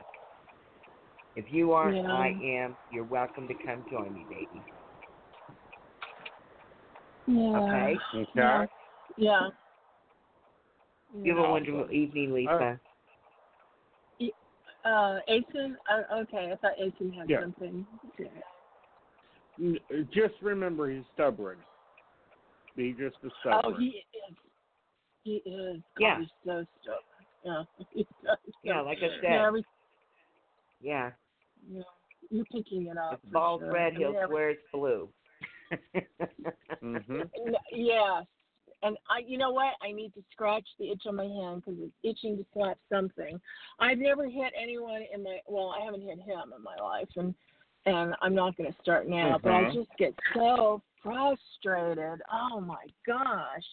[1.36, 2.12] If you aren't, Yeah.
[2.12, 2.78] I am.
[2.90, 4.64] You're welcome to come join me, baby.
[7.28, 7.58] Yeah.
[7.58, 7.98] Okay?
[8.16, 8.66] Okay.
[9.18, 9.48] Yeah.
[11.24, 12.80] You have a wonderful evening, Lisa.
[14.86, 15.76] Uh, Aeson.
[15.92, 17.42] Uh, okay, I thought Aeson had Yeah.
[17.42, 17.86] something.
[19.58, 19.78] Yeah.
[20.12, 21.58] Just remember, he's stubborn.
[22.76, 23.74] Be just as stubborn.
[23.74, 24.38] Oh, he is.
[25.24, 25.82] He is.
[25.98, 26.20] God, Yeah.
[26.20, 27.02] He's so stubborn.
[28.24, 28.36] Yeah.
[28.64, 29.20] Yeah, like I stubborn.
[29.22, 29.32] said.
[29.32, 29.64] Yeah, every,
[30.82, 31.12] Yeah.
[31.70, 31.82] yeah.
[32.30, 33.14] You're picking it up.
[33.14, 33.72] If the ball's sure.
[33.72, 35.10] red, he'll mean, swear it's blue.
[36.84, 37.22] mm-hmm.
[37.22, 38.22] N- Yeah.
[38.86, 39.74] And I, you know what?
[39.82, 43.42] I need to scratch the itch on my hand because it's itching to slap something.
[43.80, 45.40] I've never hit anyone in my.
[45.48, 47.34] Well, I haven't hit him in my life, and
[47.88, 49.40] and I'm not going to start now.
[49.42, 49.74] But I Mhm.
[49.74, 52.22] just get so frustrated.
[52.32, 53.66] Oh my gosh!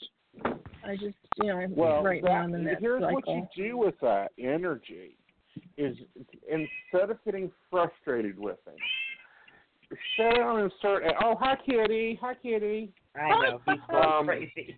[0.83, 3.15] I just, you know, I'm Well, right that, now I'm in that here's cycle.
[3.15, 5.19] what you do with that energy:
[5.77, 5.95] is
[6.49, 11.05] instead of getting frustrated with him, sit down and start.
[11.23, 12.15] Oh, hi, Kitty.
[12.23, 12.95] Hi, Kitty.
[13.15, 14.77] I know he's so Um, crazy.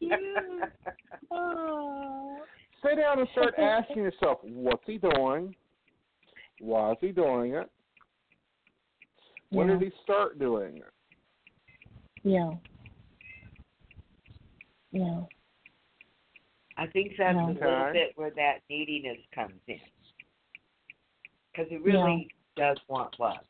[1.31, 2.39] Oh.
[2.83, 5.55] Sit down and start asking yourself, what's he doing?
[6.61, 7.71] Why is he doing it?
[9.51, 9.79] When Yeah.
[9.79, 10.93] did he start doing it?
[12.23, 12.53] Yeah.
[14.91, 15.23] Yeah.
[16.77, 19.79] I think that's a little bit where that neediness comes in.
[21.53, 23.45] Because he really does want love.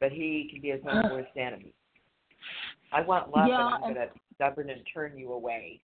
[0.00, 1.72] But he can be his own worst enemy.
[2.92, 5.80] I want love, Yeah, but I'm and- going to stubborn and turn you away.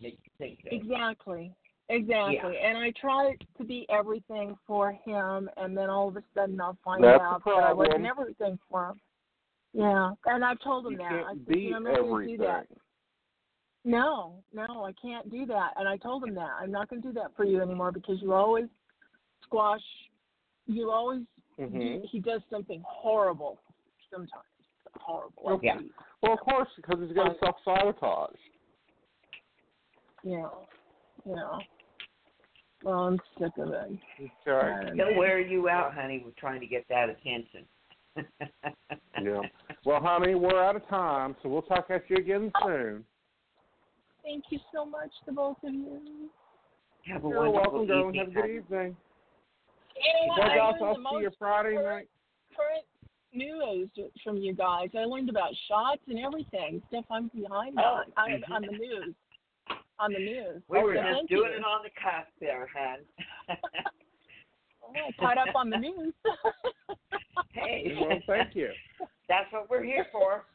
[0.00, 0.74] Make you think that.
[0.74, 1.52] Exactly.
[1.88, 2.58] Exactly.
[2.58, 6.76] And I try to be everything for him, and then all of a sudden I'll
[6.84, 9.00] find That's out that I wasn't everything for him.
[9.72, 10.10] Yeah.
[10.26, 11.04] And I've told him You that.
[11.06, 12.46] I can't said, be you know, I'm not going to do everything.
[12.46, 12.66] that.
[13.84, 15.74] No, no, I can't do that.
[15.76, 16.50] And I told him that.
[16.60, 18.66] I'm not going to do that for you anymore because you always
[19.44, 19.80] squash,
[20.66, 21.20] you always,
[21.56, 22.04] do, Mhm.
[22.06, 23.60] he does something horrible
[24.10, 24.42] sometimes.
[25.00, 25.42] Horrible.
[25.44, 25.78] Like Yeah.
[26.22, 28.36] Well, of course, because he's got to self sabotage.
[30.24, 30.48] Yeah.
[31.24, 31.58] Yeah.
[32.82, 33.98] Well, I'm sick of it.
[34.46, 34.92] Okay.
[34.94, 37.64] He'll wear you out, honey, with trying to get that attention.
[39.22, 39.40] Yeah.
[39.86, 42.66] Well, honey, we're out of time, so we'll talk at you again oh.
[42.66, 43.04] soon.
[44.22, 46.28] Thank you so much to both of you.
[47.06, 48.14] Have a You're wonderful welcome, darling.
[48.14, 48.18] evening.
[48.18, 48.96] Have a good evening.
[49.96, 50.34] You?
[50.36, 52.08] Well, I guys, learned I'll see you Friday night.
[52.54, 52.84] current
[53.36, 53.88] news
[54.24, 54.88] from you guys.
[54.96, 56.82] I learned about shots and everything.
[56.88, 58.04] Stuff I'm behind on.
[58.16, 59.14] Oh, I, on the news.
[59.98, 60.62] On the news.
[60.68, 61.58] We were just doing you.
[61.58, 62.98] it on the cusp there, hon.
[63.50, 66.12] Oh, caught up on the news.
[67.52, 67.96] hey.
[68.00, 68.70] Well, thank you.
[69.28, 70.44] That's what we're here for.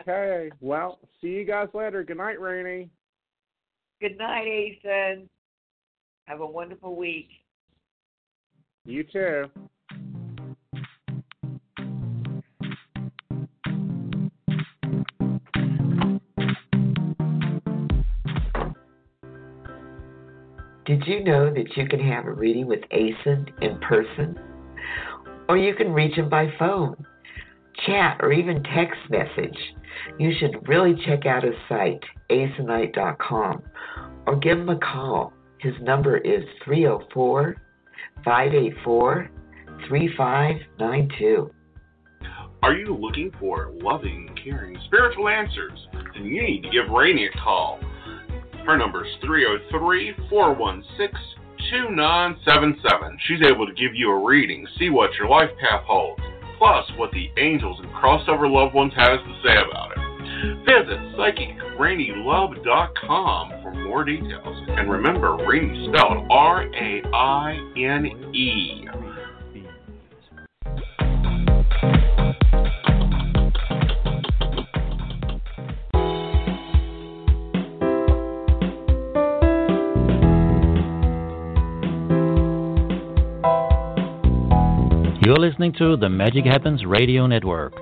[0.00, 0.50] Okay.
[0.60, 2.02] Well, see you guys later.
[2.02, 2.88] Good night, Rainey.
[4.00, 5.28] Good night, Aeson.
[6.24, 7.28] Have a wonderful week.
[8.84, 9.44] You too.
[20.86, 24.36] Did you know that you can have a reading with Aeson in person?
[25.48, 26.96] Or you can reach him by phone,
[27.86, 29.56] chat, or even text message.
[30.18, 33.62] You should really check out his site, asenite.com,
[34.26, 35.32] or give him a call.
[35.58, 37.56] His number is 304
[38.24, 39.30] 584
[39.88, 41.50] 3592.
[42.62, 45.78] Are you looking for loving, caring, spiritual answers?
[46.14, 47.80] Then you need to give Rainey a call.
[48.66, 51.40] Her number is 303 416
[51.70, 53.18] 2977.
[53.26, 56.22] She's able to give you a reading, see what your life path holds,
[56.58, 60.09] plus what the angels and crossover loved ones has to say about it.
[60.64, 64.68] Visit psychicrainylove.com for more details.
[64.68, 68.86] And remember, Rainey spelled R A I N E.
[85.22, 87.74] You're listening to the Magic Happens Radio Network,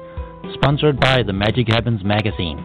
[0.54, 2.58] sponsored by the Magic Happens magazine.